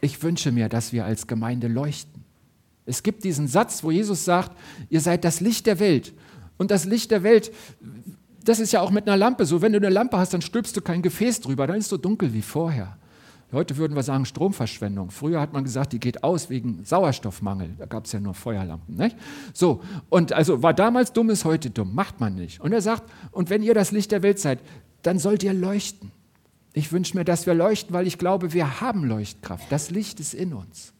Ich 0.00 0.22
wünsche 0.22 0.52
mir, 0.52 0.68
dass 0.68 0.92
wir 0.92 1.04
als 1.04 1.26
Gemeinde 1.26 1.68
leuchten. 1.68 2.24
Es 2.84 3.02
gibt 3.02 3.24
diesen 3.24 3.48
Satz, 3.48 3.82
wo 3.82 3.90
Jesus 3.90 4.24
sagt, 4.24 4.56
ihr 4.88 5.00
seid 5.00 5.24
das 5.24 5.40
Licht 5.40 5.66
der 5.66 5.80
Welt. 5.80 6.14
Und 6.56 6.70
das 6.70 6.84
Licht 6.84 7.10
der 7.10 7.22
Welt, 7.22 7.52
das 8.44 8.60
ist 8.60 8.72
ja 8.72 8.80
auch 8.80 8.90
mit 8.90 9.06
einer 9.06 9.16
Lampe 9.16 9.44
so. 9.44 9.60
Wenn 9.60 9.72
du 9.72 9.78
eine 9.78 9.90
Lampe 9.90 10.16
hast, 10.16 10.32
dann 10.32 10.42
stülpst 10.42 10.76
du 10.76 10.80
kein 10.80 11.02
Gefäß 11.02 11.40
drüber, 11.40 11.66
dann 11.66 11.76
ist 11.76 11.88
so 11.88 11.96
dunkel 11.96 12.32
wie 12.32 12.42
vorher. 12.42 12.96
Heute 13.52 13.76
würden 13.76 13.94
wir 13.94 14.02
sagen 14.02 14.24
Stromverschwendung. 14.24 15.10
Früher 15.10 15.40
hat 15.40 15.52
man 15.52 15.62
gesagt, 15.62 15.92
die 15.92 16.00
geht 16.00 16.24
aus 16.24 16.50
wegen 16.50 16.84
Sauerstoffmangel. 16.84 17.74
Da 17.78 17.86
gab 17.86 18.06
es 18.06 18.12
ja 18.12 18.18
nur 18.18 18.34
Feuerlampen. 18.34 18.96
Nicht? 18.96 19.16
So, 19.52 19.82
und 20.08 20.32
also 20.32 20.62
war 20.62 20.74
damals 20.74 21.12
dumm, 21.12 21.30
ist 21.30 21.44
heute 21.44 21.70
dumm. 21.70 21.94
Macht 21.94 22.18
man 22.18 22.34
nicht. 22.34 22.60
Und 22.60 22.72
er 22.72 22.80
sagt, 22.80 23.04
und 23.30 23.48
wenn 23.48 23.62
ihr 23.62 23.72
das 23.72 23.92
Licht 23.92 24.10
der 24.10 24.22
Welt 24.22 24.40
seid, 24.40 24.58
dann 25.02 25.20
sollt 25.20 25.44
ihr 25.44 25.54
leuchten. 25.54 26.10
Ich 26.76 26.92
wünsche 26.92 27.16
mir, 27.16 27.24
dass 27.24 27.46
wir 27.46 27.54
leuchten, 27.54 27.94
weil 27.94 28.06
ich 28.06 28.18
glaube, 28.18 28.52
wir 28.52 28.82
haben 28.82 29.02
Leuchtkraft. 29.02 29.72
Das 29.72 29.88
Licht 29.88 30.20
ist 30.20 30.34
in 30.34 30.52
uns. 30.52 30.92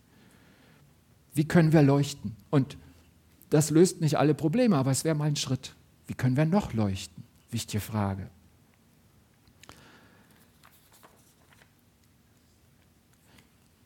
Wie 1.34 1.46
können 1.46 1.74
wir 1.74 1.82
leuchten? 1.82 2.34
Und 2.48 2.78
das 3.50 3.68
löst 3.68 4.00
nicht 4.00 4.16
alle 4.16 4.32
Probleme, 4.32 4.78
aber 4.78 4.90
es 4.90 5.04
wäre 5.04 5.14
mal 5.14 5.26
ein 5.26 5.36
Schritt. 5.36 5.74
Wie 6.06 6.14
können 6.14 6.34
wir 6.34 6.46
noch 6.46 6.72
leuchten? 6.72 7.22
Wichtige 7.50 7.82
Frage. 7.82 8.30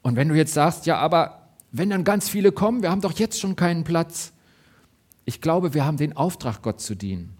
Und 0.03 0.15
wenn 0.15 0.29
du 0.29 0.37
jetzt 0.37 0.55
sagst, 0.55 0.87
ja, 0.87 0.97
aber 0.97 1.49
wenn 1.73 1.91
dann 1.91 2.05
ganz 2.05 2.29
viele 2.29 2.53
kommen, 2.53 2.83
wir 2.83 2.93
haben 2.93 3.01
doch 3.01 3.19
jetzt 3.19 3.41
schon 3.41 3.57
keinen 3.57 3.83
Platz. 3.83 4.33
Ich 5.25 5.41
glaube, 5.41 5.75
wir 5.75 5.85
haben 5.85 5.97
den 5.97 6.17
Auftrag, 6.17 6.63
Gott 6.63 6.81
zu 6.81 6.95
dienen. 6.95 7.37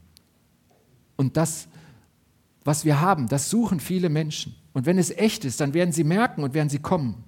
Und 1.15 1.37
das, 1.37 1.69
was 2.65 2.85
wir 2.85 3.01
haben, 3.01 3.29
das 3.29 3.51
suchen 3.51 3.81
viele 3.81 4.09
Menschen. 4.09 4.55
Und 4.73 4.87
wenn 4.87 4.99
es 4.99 5.11
echt 5.11 5.45
ist, 5.45 5.61
dann 5.61 5.75
werden 5.75 5.93
sie 5.93 6.05
merken 6.05 6.43
und 6.43 6.55
werden 6.55 6.69
sie 6.69 6.79
kommen. 6.79 7.25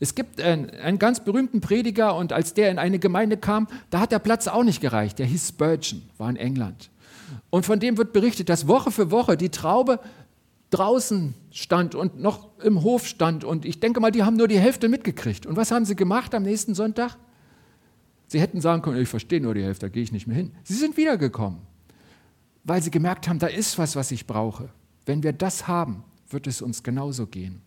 Es 0.00 0.14
gibt 0.14 0.40
einen, 0.40 0.70
einen, 0.70 0.98
ganz 0.98 1.24
berühmten 1.24 1.60
Prediger 1.60 2.16
und 2.16 2.32
als 2.32 2.54
der 2.54 2.70
in 2.70 2.78
eine 2.78 2.98
Gemeinde 2.98 3.36
kam, 3.36 3.68
da 3.90 4.00
hat 4.00 4.12
der 4.12 4.18
Platz 4.18 4.48
auch 4.48 4.64
nicht 4.64 4.80
gereicht. 4.80 5.18
Der 5.18 5.26
hieß 5.26 5.48
Spurgeon, 5.48 6.02
war 6.18 6.28
in 6.30 6.36
England. 6.36 6.90
Und 7.50 7.64
von 7.64 7.78
dem 7.80 7.96
wird 7.96 8.12
berichtet, 8.12 8.48
dass 8.48 8.66
Woche 8.66 8.90
für 8.90 9.10
Woche 9.10 9.36
die 9.36 9.50
Traube 9.50 10.00
draußen 10.70 11.34
stand 11.50 11.94
und 11.94 12.20
noch 12.20 12.48
im 12.62 12.82
Hof 12.82 13.06
stand. 13.06 13.44
Und 13.44 13.64
ich 13.64 13.80
denke 13.80 14.00
mal, 14.00 14.10
die 14.10 14.24
haben 14.24 14.36
nur 14.36 14.48
die 14.48 14.58
Hälfte 14.58 14.88
mitgekriegt. 14.88 15.46
Und 15.46 15.56
was 15.56 15.70
haben 15.70 15.84
sie 15.84 15.94
gemacht 15.94 16.34
am 16.34 16.42
nächsten 16.42 16.74
Sonntag? 16.74 17.16
Sie 18.26 18.40
hätten 18.40 18.60
sagen 18.60 18.82
können, 18.82 19.00
ich 19.00 19.08
verstehe 19.08 19.40
nur 19.40 19.54
die 19.54 19.62
Hälfte, 19.62 19.86
da 19.86 19.90
gehe 19.90 20.02
ich 20.02 20.10
nicht 20.10 20.26
mehr 20.26 20.36
hin. 20.36 20.52
Sie 20.64 20.74
sind 20.74 20.96
wiedergekommen, 20.96 21.60
weil 22.64 22.82
sie 22.82 22.90
gemerkt 22.90 23.28
haben, 23.28 23.38
da 23.38 23.46
ist 23.46 23.78
was, 23.78 23.94
was 23.96 24.10
ich 24.10 24.26
brauche. 24.26 24.70
Wenn 25.06 25.22
wir 25.22 25.32
das 25.32 25.68
haben, 25.68 26.02
wird 26.28 26.46
es 26.46 26.62
uns 26.62 26.82
genauso 26.82 27.26
gehen. 27.26 27.60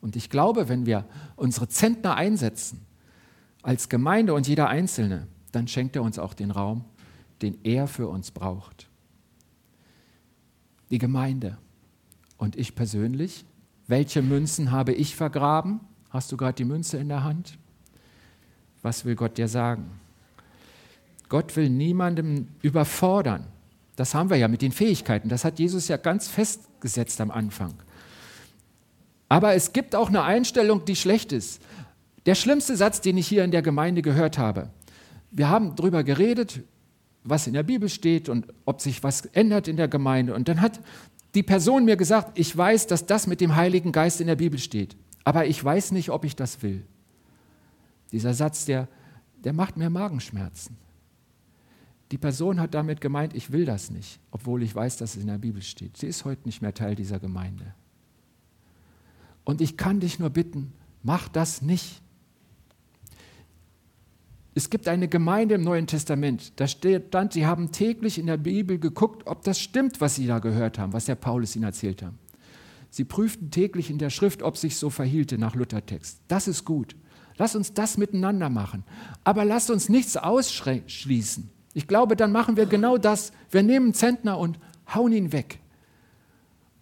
Und 0.00 0.16
ich 0.16 0.30
glaube, 0.30 0.68
wenn 0.68 0.86
wir 0.86 1.04
unsere 1.36 1.68
Zentner 1.68 2.14
einsetzen, 2.14 2.86
als 3.62 3.88
Gemeinde 3.88 4.34
und 4.34 4.48
jeder 4.48 4.68
Einzelne, 4.68 5.28
dann 5.52 5.68
schenkt 5.68 5.94
er 5.96 6.02
uns 6.02 6.18
auch 6.18 6.34
den 6.34 6.50
Raum, 6.50 6.84
den 7.42 7.58
er 7.62 7.86
für 7.86 8.08
uns 8.08 8.30
braucht 8.30 8.88
die 10.92 10.98
Gemeinde. 10.98 11.56
Und 12.36 12.54
ich 12.54 12.74
persönlich, 12.74 13.46
welche 13.88 14.20
Münzen 14.20 14.70
habe 14.70 14.92
ich 14.92 15.16
vergraben? 15.16 15.80
Hast 16.10 16.30
du 16.30 16.36
gerade 16.36 16.54
die 16.54 16.66
Münze 16.66 16.98
in 16.98 17.08
der 17.08 17.24
Hand? 17.24 17.58
Was 18.82 19.04
will 19.06 19.16
Gott 19.16 19.38
dir 19.38 19.48
sagen? 19.48 19.90
Gott 21.32 21.56
will 21.56 21.70
niemandem 21.70 22.48
überfordern. 22.60 23.46
Das 23.96 24.14
haben 24.14 24.28
wir 24.28 24.36
ja 24.36 24.48
mit 24.48 24.60
den 24.60 24.70
Fähigkeiten. 24.70 25.30
Das 25.30 25.46
hat 25.46 25.58
Jesus 25.58 25.88
ja 25.88 25.96
ganz 25.96 26.28
festgesetzt 26.28 27.22
am 27.22 27.30
Anfang. 27.30 27.72
Aber 29.30 29.54
es 29.54 29.72
gibt 29.72 29.94
auch 29.94 30.10
eine 30.10 30.24
Einstellung, 30.24 30.84
die 30.84 30.94
schlecht 30.94 31.32
ist. 31.32 31.62
Der 32.26 32.34
schlimmste 32.34 32.76
Satz, 32.76 33.00
den 33.00 33.16
ich 33.16 33.28
hier 33.28 33.44
in 33.44 33.50
der 33.50 33.62
Gemeinde 33.62 34.02
gehört 34.02 34.36
habe. 34.36 34.68
Wir 35.30 35.48
haben 35.48 35.74
darüber 35.74 36.04
geredet, 36.04 36.60
was 37.24 37.46
in 37.46 37.54
der 37.54 37.62
Bibel 37.62 37.88
steht 37.88 38.28
und 38.28 38.48
ob 38.66 38.82
sich 38.82 39.02
was 39.02 39.24
ändert 39.24 39.68
in 39.68 39.78
der 39.78 39.88
Gemeinde. 39.88 40.34
Und 40.34 40.48
dann 40.48 40.60
hat 40.60 40.80
die 41.34 41.42
Person 41.42 41.86
mir 41.86 41.96
gesagt, 41.96 42.38
ich 42.38 42.54
weiß, 42.54 42.88
dass 42.88 43.06
das 43.06 43.26
mit 43.26 43.40
dem 43.40 43.56
Heiligen 43.56 43.92
Geist 43.92 44.20
in 44.20 44.26
der 44.26 44.36
Bibel 44.36 44.58
steht, 44.58 44.96
aber 45.24 45.46
ich 45.46 45.64
weiß 45.64 45.92
nicht, 45.92 46.10
ob 46.10 46.26
ich 46.26 46.36
das 46.36 46.62
will. 46.62 46.84
Dieser 48.12 48.34
Satz, 48.34 48.66
der, 48.66 48.86
der 49.42 49.54
macht 49.54 49.78
mir 49.78 49.88
Magenschmerzen. 49.88 50.76
Die 52.12 52.18
Person 52.18 52.60
hat 52.60 52.74
damit 52.74 53.00
gemeint, 53.00 53.34
ich 53.34 53.52
will 53.52 53.64
das 53.64 53.90
nicht, 53.90 54.20
obwohl 54.30 54.62
ich 54.62 54.74
weiß, 54.74 54.98
dass 54.98 55.16
es 55.16 55.22
in 55.22 55.28
der 55.28 55.38
Bibel 55.38 55.62
steht. 55.62 55.96
Sie 55.96 56.06
ist 56.06 56.26
heute 56.26 56.42
nicht 56.44 56.60
mehr 56.60 56.74
Teil 56.74 56.94
dieser 56.94 57.18
Gemeinde. 57.18 57.74
Und 59.44 59.62
ich 59.62 59.78
kann 59.78 59.98
dich 59.98 60.18
nur 60.18 60.28
bitten, 60.28 60.74
mach 61.02 61.28
das 61.28 61.62
nicht. 61.62 62.02
Es 64.54 64.68
gibt 64.68 64.88
eine 64.88 65.08
Gemeinde 65.08 65.54
im 65.54 65.62
Neuen 65.62 65.86
Testament, 65.86 66.52
da 66.56 66.68
stand, 66.68 67.32
sie 67.32 67.46
haben 67.46 67.72
täglich 67.72 68.18
in 68.18 68.26
der 68.26 68.36
Bibel 68.36 68.78
geguckt, 68.78 69.26
ob 69.26 69.42
das 69.42 69.58
stimmt, 69.58 70.02
was 70.02 70.16
sie 70.16 70.26
da 70.26 70.38
gehört 70.38 70.78
haben, 70.78 70.92
was 70.92 71.06
der 71.06 71.14
Paulus 71.14 71.56
ihnen 71.56 71.64
erzählt 71.64 72.02
hat. 72.02 72.12
Sie 72.90 73.04
prüften 73.04 73.50
täglich 73.50 73.88
in 73.88 73.96
der 73.96 74.10
Schrift, 74.10 74.42
ob 74.42 74.58
sich 74.58 74.76
so 74.76 74.90
verhielte 74.90 75.38
nach 75.38 75.54
Luthertext. 75.54 76.20
Das 76.28 76.46
ist 76.46 76.66
gut. 76.66 76.94
Lass 77.38 77.56
uns 77.56 77.72
das 77.72 77.96
miteinander 77.96 78.50
machen. 78.50 78.84
Aber 79.24 79.46
lass 79.46 79.70
uns 79.70 79.88
nichts 79.88 80.18
ausschließen. 80.18 81.48
Ich 81.74 81.86
glaube, 81.86 82.16
dann 82.16 82.32
machen 82.32 82.56
wir 82.56 82.66
genau 82.66 82.98
das. 82.98 83.32
Wir 83.50 83.62
nehmen 83.62 83.94
Zentner 83.94 84.38
und 84.38 84.58
hauen 84.94 85.12
ihn 85.12 85.32
weg. 85.32 85.58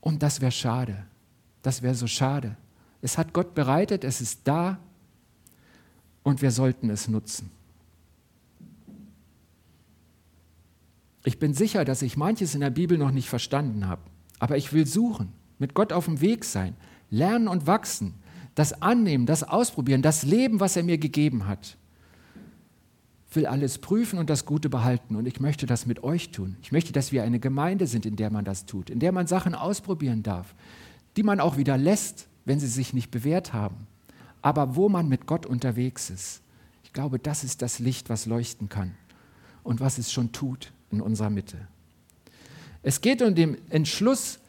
Und 0.00 0.22
das 0.22 0.40
wäre 0.40 0.52
schade. 0.52 1.04
Das 1.62 1.82
wäre 1.82 1.94
so 1.94 2.06
schade. 2.06 2.56
Es 3.02 3.18
hat 3.18 3.32
Gott 3.32 3.54
bereitet, 3.54 4.04
es 4.04 4.20
ist 4.20 4.40
da 4.44 4.78
und 6.22 6.42
wir 6.42 6.50
sollten 6.50 6.90
es 6.90 7.08
nutzen. 7.08 7.50
Ich 11.24 11.38
bin 11.38 11.54
sicher, 11.54 11.84
dass 11.84 12.02
ich 12.02 12.16
manches 12.16 12.54
in 12.54 12.60
der 12.60 12.70
Bibel 12.70 12.96
noch 12.96 13.10
nicht 13.10 13.28
verstanden 13.28 13.86
habe, 13.86 14.02
aber 14.38 14.56
ich 14.56 14.72
will 14.72 14.86
suchen, 14.86 15.32
mit 15.58 15.74
Gott 15.74 15.92
auf 15.92 16.06
dem 16.06 16.20
Weg 16.20 16.44
sein, 16.44 16.74
lernen 17.10 17.46
und 17.46 17.66
wachsen, 17.66 18.14
das 18.54 18.82
annehmen, 18.82 19.26
das 19.26 19.42
ausprobieren, 19.42 20.02
das 20.02 20.22
Leben, 20.22 20.60
was 20.60 20.76
er 20.76 20.82
mir 20.82 20.98
gegeben 20.98 21.46
hat. 21.46 21.76
Will 23.32 23.46
alles 23.46 23.78
prüfen 23.78 24.18
und 24.18 24.28
das 24.28 24.44
Gute 24.44 24.68
behalten 24.68 25.14
und 25.14 25.26
ich 25.26 25.38
möchte 25.38 25.66
das 25.66 25.86
mit 25.86 26.02
euch 26.02 26.30
tun. 26.30 26.56
Ich 26.62 26.72
möchte, 26.72 26.92
dass 26.92 27.12
wir 27.12 27.22
eine 27.22 27.38
Gemeinde 27.38 27.86
sind, 27.86 28.04
in 28.04 28.16
der 28.16 28.30
man 28.30 28.44
das 28.44 28.66
tut, 28.66 28.90
in 28.90 28.98
der 28.98 29.12
man 29.12 29.26
Sachen 29.26 29.54
ausprobieren 29.54 30.22
darf, 30.22 30.54
die 31.16 31.22
man 31.22 31.38
auch 31.38 31.56
wieder 31.56 31.78
lässt, 31.78 32.26
wenn 32.44 32.58
sie 32.58 32.66
sich 32.66 32.92
nicht 32.92 33.10
bewährt 33.10 33.52
haben, 33.52 33.86
aber 34.42 34.74
wo 34.74 34.88
man 34.88 35.08
mit 35.08 35.26
Gott 35.26 35.46
unterwegs 35.46 36.10
ist. 36.10 36.42
Ich 36.82 36.92
glaube, 36.92 37.20
das 37.20 37.44
ist 37.44 37.62
das 37.62 37.78
Licht, 37.78 38.10
was 38.10 38.26
leuchten 38.26 38.68
kann 38.68 38.96
und 39.62 39.78
was 39.78 39.98
es 39.98 40.10
schon 40.10 40.32
tut 40.32 40.72
in 40.90 41.00
unserer 41.00 41.30
Mitte. 41.30 41.56
Es 42.82 43.00
geht 43.00 43.22
um 43.22 43.34
den 43.34 43.58
Entschluss, 43.70 44.40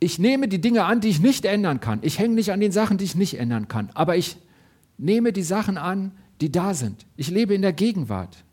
ich 0.00 0.18
nehme 0.18 0.48
die 0.48 0.60
Dinge 0.60 0.84
an, 0.84 1.00
die 1.00 1.08
ich 1.08 1.20
nicht 1.20 1.44
ändern 1.44 1.80
kann. 1.80 1.98
Ich 2.02 2.18
hänge 2.18 2.34
nicht 2.34 2.52
an 2.52 2.60
den 2.60 2.72
Sachen, 2.72 2.98
die 2.98 3.04
ich 3.04 3.16
nicht 3.16 3.38
ändern 3.38 3.68
kann. 3.68 3.90
Aber 3.94 4.16
ich 4.16 4.36
nehme 4.96 5.32
die 5.32 5.42
Sachen 5.42 5.76
an, 5.76 6.12
die 6.40 6.52
da 6.52 6.74
sind. 6.74 7.06
Ich 7.16 7.30
lebe 7.30 7.54
in 7.54 7.62
der 7.62 7.72
Gegenwart. 7.72 8.44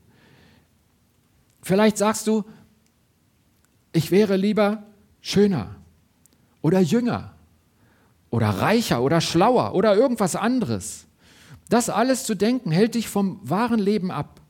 Vielleicht 1.62 1.98
sagst 1.98 2.28
du, 2.28 2.44
ich 3.92 4.12
wäre 4.12 4.36
lieber 4.36 4.84
schöner 5.22 5.76
oder 6.62 6.80
jünger 6.80 7.34
oder 8.30 8.50
reicher 8.50 9.02
oder 9.02 9.22
schlauer 9.22 9.74
oder 9.74 9.96
irgendwas 9.96 10.36
anderes. 10.36 11.06
Das 11.70 11.90
alles 11.90 12.26
zu 12.26 12.36
denken 12.36 12.72
hält 12.72 12.96
dich 12.96 13.08
vom 13.08 13.40
wahren 13.44 13.80
Leben 13.80 14.12
ab 14.12 14.42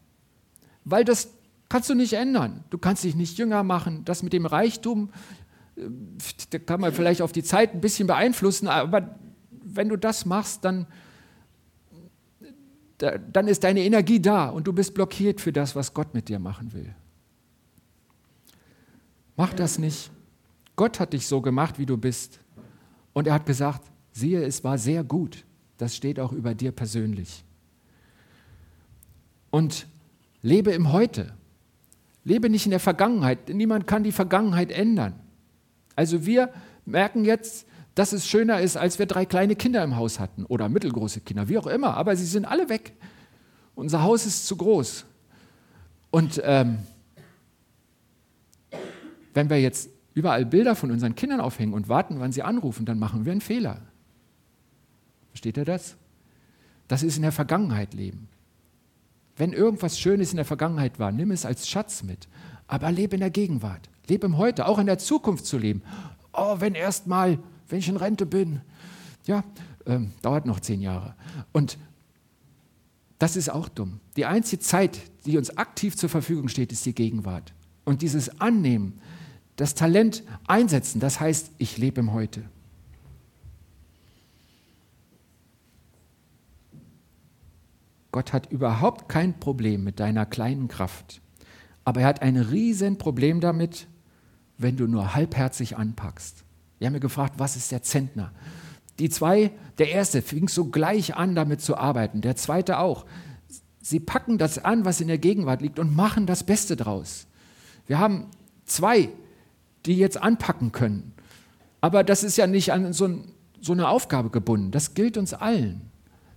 weil 0.86 1.04
das 1.04 1.30
kannst 1.68 1.90
du 1.90 1.96
nicht 1.96 2.14
ändern. 2.14 2.64
Du 2.70 2.78
kannst 2.78 3.04
dich 3.04 3.16
nicht 3.16 3.38
jünger 3.38 3.64
machen. 3.64 4.06
Das 4.06 4.24
mit 4.24 4.32
dem 4.32 4.46
Reichtum, 4.46 5.10
äh, 5.76 5.82
da 6.52 6.60
kann 6.60 6.80
man 6.80 6.94
vielleicht 6.94 7.22
auf 7.22 7.34
die 7.34 7.44
Zeit 7.44 7.74
ein 7.74 7.82
bisschen 7.82 8.08
beeinflussen, 8.08 8.68
aber 8.68 9.20
wenn 9.52 9.90
du 9.90 9.98
das 9.98 10.26
machst, 10.26 10.64
dann, 10.64 10.86
dann 12.98 13.48
ist 13.48 13.64
deine 13.64 13.82
Energie 13.82 14.22
da 14.22 14.50
und 14.50 14.68
du 14.68 14.74
bist 14.74 14.94
blockiert 14.94 15.42
für 15.42 15.52
das, 15.52 15.76
was 15.76 15.94
Gott 15.94 16.14
mit 16.14 16.30
dir 16.30 16.40
machen 16.40 16.74
will. 16.74 16.96
Mach 19.36 19.54
das 19.54 19.78
nicht. 19.78 20.12
Gott 20.76 21.00
hat 21.00 21.14
dich 21.14 21.28
so 21.28 21.42
gemacht, 21.42 21.78
wie 21.78 21.86
du 21.86 21.98
bist. 21.98 22.40
Und 23.14 23.28
er 23.28 23.34
hat 23.34 23.46
gesagt, 23.46 23.92
Siehe, 24.16 24.42
es 24.46 24.64
war 24.64 24.78
sehr 24.78 25.04
gut. 25.04 25.44
Das 25.78 25.94
steht 25.94 26.22
auch 26.22 26.32
über 26.32 26.56
dir 26.56 26.72
persönlich. 26.72 27.44
Und 29.52 29.88
lebe 30.42 30.72
im 30.72 30.94
Heute. 30.94 31.34
Lebe 32.24 32.50
nicht 32.50 32.66
in 32.66 32.70
der 32.70 32.80
Vergangenheit. 32.80 33.50
Niemand 33.50 33.88
kann 33.88 34.04
die 34.04 34.14
Vergangenheit 34.14 34.72
ändern. 34.72 35.20
Also 35.98 36.26
wir 36.26 36.50
merken 36.86 37.26
jetzt, 37.26 37.68
dass 37.96 38.12
es 38.12 38.28
schöner 38.28 38.60
ist, 38.60 38.76
als 38.76 39.00
wir 39.00 39.06
drei 39.06 39.26
kleine 39.26 39.56
Kinder 39.56 39.84
im 39.84 39.96
Haus 39.96 40.20
hatten 40.20 40.46
oder 40.46 40.68
mittelgroße 40.68 41.22
Kinder, 41.22 41.48
wie 41.48 41.58
auch 41.58 41.68
immer. 41.68 41.96
Aber 41.96 42.16
sie 42.16 42.26
sind 42.26 42.46
alle 42.46 42.70
weg. 42.70 42.94
Unser 43.74 44.04
Haus 44.04 44.26
ist 44.26 44.46
zu 44.48 44.58
groß. 44.58 45.06
Und 46.12 46.42
ähm, 46.44 46.80
wenn 49.34 49.50
wir 49.50 49.60
jetzt 49.62 49.90
überall 50.14 50.46
Bilder 50.46 50.76
von 50.76 50.92
unseren 50.92 51.16
Kindern 51.16 51.40
aufhängen 51.40 51.74
und 51.74 51.90
warten, 51.90 52.20
wann 52.20 52.32
sie 52.32 52.44
anrufen, 52.44 52.86
dann 52.86 53.00
machen 53.00 53.26
wir 53.26 53.32
einen 53.32 53.42
Fehler. 53.42 53.82
Versteht 55.30 55.58
ihr 55.58 55.66
das? 55.66 55.96
Das 56.88 57.02
ist 57.02 57.16
in 57.16 57.24
der 57.24 57.32
Vergangenheit 57.32 57.94
leben. 57.94 58.28
Wenn 59.38 59.52
irgendwas 59.52 60.00
Schönes 60.00 60.32
in 60.32 60.38
der 60.38 60.46
Vergangenheit 60.46 61.00
war, 61.00 61.12
nimm 61.12 61.32
es 61.32 61.46
als 61.46 61.68
Schatz 61.68 62.04
mit. 62.04 62.28
Aber 62.68 62.92
lebe 62.92 63.16
in 63.16 63.20
der 63.20 63.30
Gegenwart. 63.30 63.90
Lebe 64.08 64.28
im 64.28 64.38
Heute, 64.38 64.68
auch 64.68 64.80
in 64.80 64.86
der 64.86 64.98
Zukunft 64.98 65.46
zu 65.46 65.58
leben. 65.58 65.82
Oh, 66.32 66.56
wenn 66.60 66.76
erst 66.76 67.08
mal, 67.08 67.40
wenn 67.70 67.80
ich 67.80 67.90
in 67.90 67.98
Rente 67.98 68.26
bin. 68.26 68.62
Ja, 69.26 69.44
ähm, 69.86 70.12
dauert 70.22 70.46
noch 70.46 70.60
zehn 70.60 70.82
Jahre. 70.82 71.16
Und 71.52 71.78
das 73.20 73.36
ist 73.36 73.50
auch 73.50 73.70
dumm. 73.70 74.00
Die 74.18 74.26
einzige 74.26 74.62
Zeit, 74.62 75.00
die 75.26 75.38
uns 75.38 75.58
aktiv 75.58 75.96
zur 75.96 76.10
Verfügung 76.10 76.48
steht, 76.48 76.72
ist 76.72 76.86
die 76.86 76.94
Gegenwart. 76.94 77.54
Und 77.86 78.02
dieses 78.02 78.42
Annehmen, 78.42 79.00
das 79.56 79.74
Talent 79.74 80.24
einsetzen, 80.48 81.00
das 81.00 81.20
heißt, 81.20 81.52
ich 81.58 81.78
lebe 81.78 82.02
im 82.02 82.14
Heute. 82.14 82.44
Gott 88.12 88.32
hat 88.32 88.50
überhaupt 88.50 89.10
kein 89.10 89.40
Problem 89.40 89.84
mit 89.84 90.00
deiner 90.00 90.26
kleinen 90.26 90.70
Kraft, 90.70 91.22
aber 91.84 92.02
er 92.02 92.08
hat 92.08 92.22
ein 92.22 92.38
Riesenproblem 92.38 93.42
damit, 93.42 93.88
wenn 94.58 94.78
du 94.78 94.88
nur 94.88 95.16
halbherzig 95.16 95.76
anpackst. 95.76 96.45
Wir 96.86 96.90
haben 96.90 96.94
mir 96.94 97.00
gefragt, 97.00 97.40
was 97.40 97.56
ist 97.56 97.72
der 97.72 97.82
Zentner? 97.82 98.32
Die 99.00 99.10
zwei, 99.10 99.50
der 99.80 99.90
erste 99.90 100.22
fing 100.22 100.48
so 100.48 100.66
gleich 100.66 101.16
an, 101.16 101.34
damit 101.34 101.60
zu 101.60 101.78
arbeiten, 101.78 102.22
der 102.22 102.36
zweite 102.36 102.78
auch. 102.78 103.08
Sie 103.82 104.00
packen 104.00 104.38
das 104.38 104.64
an, 104.64 104.86
was 104.86 105.02
in 105.02 105.08
der 105.08 105.18
Gegenwart 105.18 105.64
liegt 105.64 105.80
und 105.80 105.96
machen 105.96 106.28
das 106.28 106.44
Beste 106.44 106.76
draus. 106.76 107.26
Wir 107.88 107.98
haben 107.98 108.28
zwei, 108.66 109.10
die 109.88 109.98
jetzt 109.98 110.22
anpacken 110.22 110.74
können. 110.74 111.14
Aber 111.82 112.04
das 112.04 112.24
ist 112.24 112.38
ja 112.38 112.46
nicht 112.46 112.72
an 112.72 112.94
so, 112.94 113.10
so 113.60 113.74
eine 113.74 113.88
Aufgabe 113.88 114.30
gebunden. 114.30 114.70
Das 114.70 114.94
gilt 114.94 115.18
uns 115.18 115.34
allen. 115.34 115.90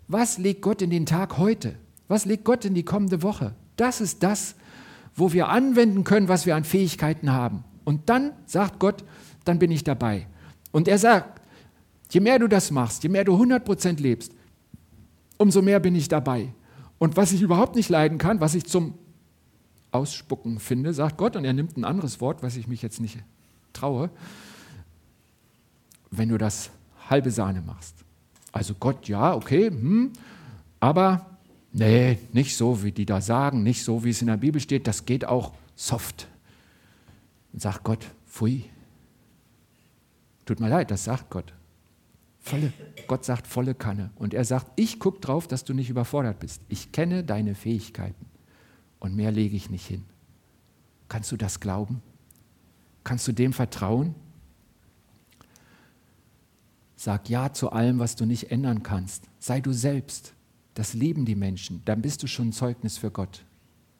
Was 0.06 0.38
legt 0.38 0.62
Gott 0.62 0.80
in 0.80 0.88
den 0.88 1.04
Tag 1.04 1.36
heute? 1.36 1.74
Was 2.06 2.24
legt 2.24 2.44
Gott 2.44 2.64
in 2.64 2.72
die 2.72 2.84
kommende 2.84 3.22
Woche? 3.22 3.54
Das 3.76 4.00
ist 4.00 4.22
das, 4.22 4.54
wo 5.14 5.34
wir 5.34 5.50
anwenden 5.50 6.04
können, 6.04 6.28
was 6.28 6.46
wir 6.46 6.56
an 6.56 6.64
Fähigkeiten 6.64 7.32
haben. 7.32 7.64
Und 7.84 8.08
dann 8.08 8.32
sagt 8.46 8.78
Gott, 8.78 9.04
dann 9.44 9.58
bin 9.58 9.70
ich 9.70 9.84
dabei. 9.84 10.26
Und 10.72 10.88
er 10.88 10.98
sagt, 10.98 11.40
je 12.10 12.20
mehr 12.20 12.38
du 12.38 12.48
das 12.48 12.70
machst, 12.70 13.02
je 13.02 13.08
mehr 13.08 13.24
du 13.24 13.34
100% 13.34 14.00
lebst, 14.00 14.32
umso 15.36 15.62
mehr 15.62 15.80
bin 15.80 15.94
ich 15.94 16.08
dabei. 16.08 16.52
Und 16.98 17.16
was 17.16 17.32
ich 17.32 17.42
überhaupt 17.42 17.76
nicht 17.76 17.88
leiden 17.88 18.18
kann, 18.18 18.40
was 18.40 18.54
ich 18.54 18.64
zum 18.66 18.94
Ausspucken 19.92 20.58
finde, 20.58 20.92
sagt 20.92 21.16
Gott, 21.16 21.36
und 21.36 21.44
er 21.44 21.52
nimmt 21.52 21.76
ein 21.76 21.84
anderes 21.84 22.20
Wort, 22.20 22.42
was 22.42 22.56
ich 22.56 22.68
mich 22.68 22.82
jetzt 22.82 23.00
nicht 23.00 23.18
traue, 23.72 24.10
wenn 26.10 26.28
du 26.28 26.38
das 26.38 26.70
halbe 27.08 27.30
Sahne 27.30 27.62
machst. 27.62 27.94
Also 28.52 28.74
Gott, 28.74 29.08
ja, 29.08 29.34
okay, 29.34 29.68
hm, 29.68 30.12
aber 30.80 31.26
nee, 31.72 32.18
nicht 32.32 32.56
so, 32.56 32.82
wie 32.82 32.92
die 32.92 33.06
da 33.06 33.20
sagen, 33.20 33.62
nicht 33.62 33.84
so, 33.84 34.04
wie 34.04 34.10
es 34.10 34.20
in 34.20 34.26
der 34.26 34.36
Bibel 34.36 34.60
steht, 34.60 34.86
das 34.86 35.04
geht 35.04 35.24
auch 35.24 35.52
soft. 35.76 36.26
Und 37.52 37.62
sagt 37.62 37.84
Gott, 37.84 38.06
pfui. 38.26 38.64
Tut 40.48 40.60
mir 40.60 40.70
leid, 40.70 40.90
das 40.90 41.04
sagt 41.04 41.28
Gott. 41.28 41.52
Volle, 42.40 42.72
Gott 43.06 43.22
sagt 43.22 43.46
volle 43.46 43.74
Kanne. 43.74 44.08
Und 44.14 44.32
er 44.32 44.46
sagt, 44.46 44.72
ich 44.76 44.98
gucke 44.98 45.20
drauf, 45.20 45.46
dass 45.46 45.62
du 45.62 45.74
nicht 45.74 45.90
überfordert 45.90 46.38
bist. 46.38 46.62
Ich 46.70 46.90
kenne 46.90 47.22
deine 47.22 47.54
Fähigkeiten 47.54 48.24
und 48.98 49.14
mehr 49.14 49.30
lege 49.30 49.54
ich 49.54 49.68
nicht 49.68 49.86
hin. 49.86 50.06
Kannst 51.10 51.30
du 51.32 51.36
das 51.36 51.60
glauben? 51.60 52.00
Kannst 53.04 53.28
du 53.28 53.32
dem 53.32 53.52
vertrauen? 53.52 54.14
Sag 56.96 57.28
Ja 57.28 57.52
zu 57.52 57.70
allem, 57.70 57.98
was 57.98 58.16
du 58.16 58.24
nicht 58.24 58.50
ändern 58.50 58.82
kannst. 58.82 59.24
Sei 59.38 59.60
du 59.60 59.74
selbst. 59.74 60.32
Das 60.72 60.94
lieben 60.94 61.26
die 61.26 61.36
Menschen. 61.36 61.82
Dann 61.84 62.00
bist 62.00 62.22
du 62.22 62.26
schon 62.26 62.48
ein 62.48 62.52
Zeugnis 62.54 62.96
für 62.96 63.10
Gott. 63.10 63.44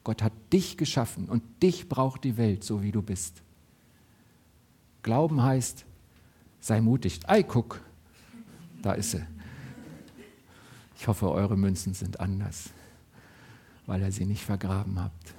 Gott 0.03 0.23
hat 0.23 0.33
dich 0.51 0.79
geschaffen 0.79 1.29
und 1.29 1.43
dich 1.63 1.91
braucht 1.91 2.25
die 2.25 2.39
Welt, 2.39 2.65
so 2.65 2.83
wie 2.83 2.91
du 2.91 3.03
bist. 3.03 3.43
Glauben 5.03 5.43
heißt, 5.43 5.85
sei 6.61 6.81
mutig. 6.81 7.21
Ei, 7.27 7.43
guck, 7.43 7.81
da 8.83 8.93
ist 8.93 9.13
sie. 9.13 9.25
Ich 10.99 11.07
hoffe, 11.07 11.31
eure 11.31 11.57
Münzen 11.57 11.95
sind 11.95 12.19
anders, 12.21 12.71
weil 13.87 14.03
ihr 14.03 14.13
sie 14.13 14.25
nicht 14.25 14.45
vergraben 14.45 15.01
habt. 15.01 15.35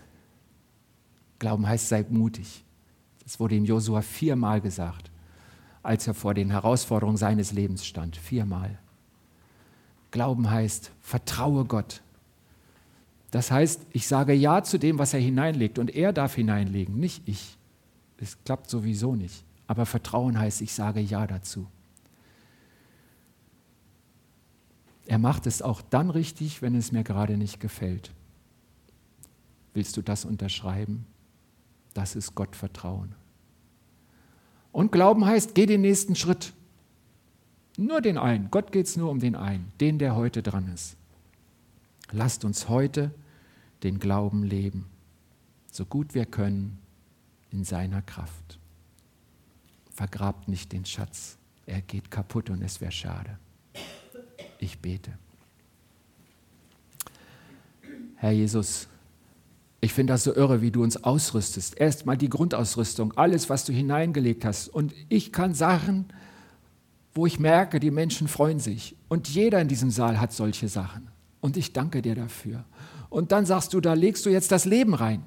Glauben 1.38 1.68
heißt, 1.68 1.90
sei 1.90 2.06
mutig. 2.10 2.64
Das 3.24 3.40
wurde 3.40 3.56
ihm 3.56 3.66
Josua 3.66 4.02
viermal 4.02 4.62
gesagt 4.62 5.12
als 5.84 6.08
er 6.08 6.14
vor 6.14 6.34
den 6.34 6.52
Herausforderungen 6.52 7.18
seines 7.18 7.52
Lebens 7.52 7.86
stand. 7.86 8.18
Viermal. 8.18 8.78
Glauben 10.12 10.50
heißt, 10.50 10.92
vertraue 11.02 11.66
Gott. 11.66 12.02
Das 13.32 13.52
heißt, 13.52 13.82
ich 13.94 14.08
sage 14.08 14.34
Ja 14.34 14.64
zu 14.64 14.80
dem, 14.80 14.98
was 14.98 15.14
er 15.14 15.20
hineinlegt 15.20 15.78
und 15.80 15.96
er 15.96 16.14
darf 16.14 16.36
hineinlegen, 16.36 17.00
nicht 17.00 17.28
ich. 17.28 17.58
Es 18.18 18.38
klappt 18.44 18.70
sowieso 18.70 19.16
nicht. 19.16 19.44
Aber 19.70 19.86
Vertrauen 19.86 20.40
heißt, 20.40 20.62
ich 20.62 20.74
sage 20.74 21.00
Ja 21.00 21.28
dazu. 21.28 21.68
Er 25.06 25.20
macht 25.20 25.46
es 25.46 25.62
auch 25.62 25.84
dann 25.84 26.10
richtig, 26.10 26.64
wenn 26.64 26.74
es 26.74 26.92
mir 26.92 27.04
gerade 27.04 27.38
nicht 27.38 27.60
gefällt. 27.60 28.12
Willst 29.76 29.96
du 29.96 30.02
das 30.02 30.26
unterschreiben? 30.26 31.06
Das 31.94 32.16
ist 32.16 32.34
Gott 32.34 32.56
Vertrauen. 32.56 33.14
Und 34.72 34.92
Glauben 34.92 35.24
heißt, 35.24 35.54
geh 35.54 35.68
den 35.68 35.82
nächsten 35.82 36.16
Schritt. 36.16 36.54
Nur 37.78 38.02
den 38.02 38.18
einen. 38.18 38.50
Gott 38.50 38.72
geht 38.72 38.88
es 38.88 38.98
nur 38.98 39.12
um 39.12 39.20
den 39.20 39.36
einen, 39.36 39.72
den, 39.80 40.00
der 40.00 40.16
heute 40.16 40.42
dran 40.42 40.68
ist. 40.74 40.98
Lasst 42.12 42.44
uns 42.44 42.70
heute 42.70 43.14
den 43.84 44.00
Glauben 44.00 44.42
leben, 44.42 44.88
so 45.72 45.86
gut 45.86 46.16
wir 46.16 46.26
können, 46.26 46.80
in 47.52 47.64
seiner 47.64 48.02
Kraft. 48.02 48.59
Vergrabt 50.00 50.48
nicht 50.48 50.72
den 50.72 50.86
Schatz, 50.86 51.38
er 51.66 51.82
geht 51.82 52.10
kaputt 52.10 52.50
und 52.50 52.62
es 52.62 52.80
wäre 52.80 52.94
schade. 52.94 53.38
Ich 54.58 54.80
bete. 54.80 55.12
Herr 58.16 58.32
Jesus, 58.32 58.88
ich 59.82 59.92
finde 59.92 60.14
das 60.14 60.24
so 60.24 60.34
irre, 60.34 60.62
wie 60.62 60.72
du 60.72 60.84
uns 60.84 61.04
ausrüstest. 61.04 61.78
Erstmal 61.78 62.16
die 62.16 62.30
Grundausrüstung, 62.30 63.12
alles, 63.18 63.50
was 63.50 63.66
du 63.66 63.74
hineingelegt 63.74 64.46
hast. 64.46 64.70
Und 64.70 64.94
ich 65.10 65.34
kann 65.34 65.54
Sachen, 65.54 66.06
wo 67.14 67.26
ich 67.26 67.38
merke, 67.38 67.82
die 67.82 67.92
Menschen 67.92 68.30
freuen 68.30 68.62
sich. 68.62 68.96
Und 69.10 69.28
jeder 69.28 69.60
in 69.60 69.68
diesem 69.68 69.92
Saal 69.92 70.18
hat 70.22 70.32
solche 70.32 70.70
Sachen. 70.70 71.10
Und 71.42 71.58
ich 71.58 71.74
danke 71.74 72.02
dir 72.02 72.16
dafür. 72.16 72.64
Und 73.10 73.34
dann 73.34 73.46
sagst 73.46 73.74
du, 73.74 73.82
da 73.82 73.96
legst 73.96 74.26
du 74.26 74.30
jetzt 74.30 74.54
das 74.54 74.64
Leben 74.64 74.94
rein 74.94 75.24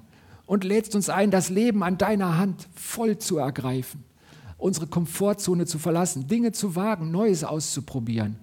und 0.46 0.64
lädst 0.64 0.94
uns 0.94 1.10
ein, 1.10 1.30
das 1.30 1.50
Leben 1.50 1.82
an 1.82 1.98
deiner 1.98 2.38
Hand 2.38 2.70
voll 2.74 3.18
zu 3.18 3.36
ergreifen, 3.36 4.02
unsere 4.62 4.86
Komfortzone 4.86 5.66
zu 5.66 5.78
verlassen, 5.78 6.26
Dinge 6.28 6.52
zu 6.52 6.76
wagen, 6.76 7.10
Neues 7.10 7.44
auszuprobieren 7.44 8.36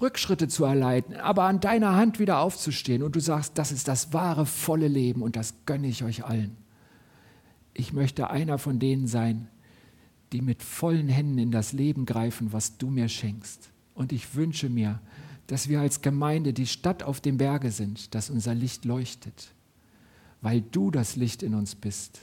Rückschritte 0.00 0.48
zu 0.48 0.64
erleiden, 0.64 1.16
aber 1.16 1.44
an 1.44 1.60
deiner 1.60 1.94
Hand 1.94 2.18
wieder 2.18 2.40
aufzustehen 2.40 3.02
und 3.02 3.14
du 3.14 3.20
sagst, 3.20 3.58
das 3.58 3.70
ist 3.70 3.86
das 3.88 4.12
wahre, 4.12 4.46
volle 4.46 4.88
Leben 4.88 5.22
und 5.22 5.36
das 5.36 5.54
gönne 5.66 5.86
ich 5.86 6.02
euch 6.02 6.24
allen. 6.24 6.56
Ich 7.74 7.92
möchte 7.92 8.30
einer 8.30 8.58
von 8.58 8.78
denen 8.78 9.06
sein, 9.06 9.48
die 10.32 10.40
mit 10.40 10.62
vollen 10.62 11.08
Händen 11.08 11.38
in 11.38 11.50
das 11.50 11.72
Leben 11.72 12.06
greifen, 12.06 12.52
was 12.52 12.76
du 12.76 12.90
mir 12.90 13.08
schenkst. 13.08 13.70
Und 13.94 14.12
ich 14.12 14.34
wünsche 14.34 14.68
mir, 14.68 15.00
dass 15.46 15.68
wir 15.68 15.80
als 15.80 16.02
Gemeinde 16.02 16.52
die 16.52 16.66
Stadt 16.66 17.02
auf 17.02 17.20
dem 17.20 17.36
Berge 17.36 17.70
sind, 17.70 18.14
dass 18.14 18.30
unser 18.30 18.54
Licht 18.54 18.84
leuchtet, 18.84 19.52
weil 20.40 20.60
du 20.60 20.90
das 20.90 21.14
Licht 21.14 21.42
in 21.42 21.54
uns 21.54 21.76
bist 21.76 22.20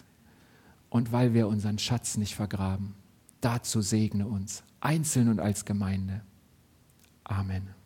und 0.89 1.13
weil 1.13 1.33
wir 1.33 1.47
unseren 1.47 1.77
Schatz 1.77 2.17
nicht 2.17 2.35
vergraben. 2.35 2.95
Dazu 3.41 3.81
segne 3.81 4.27
uns, 4.27 4.63
einzeln 4.79 5.27
und 5.27 5.39
als 5.39 5.65
Gemeinde. 5.65 6.21
Amen. 7.23 7.80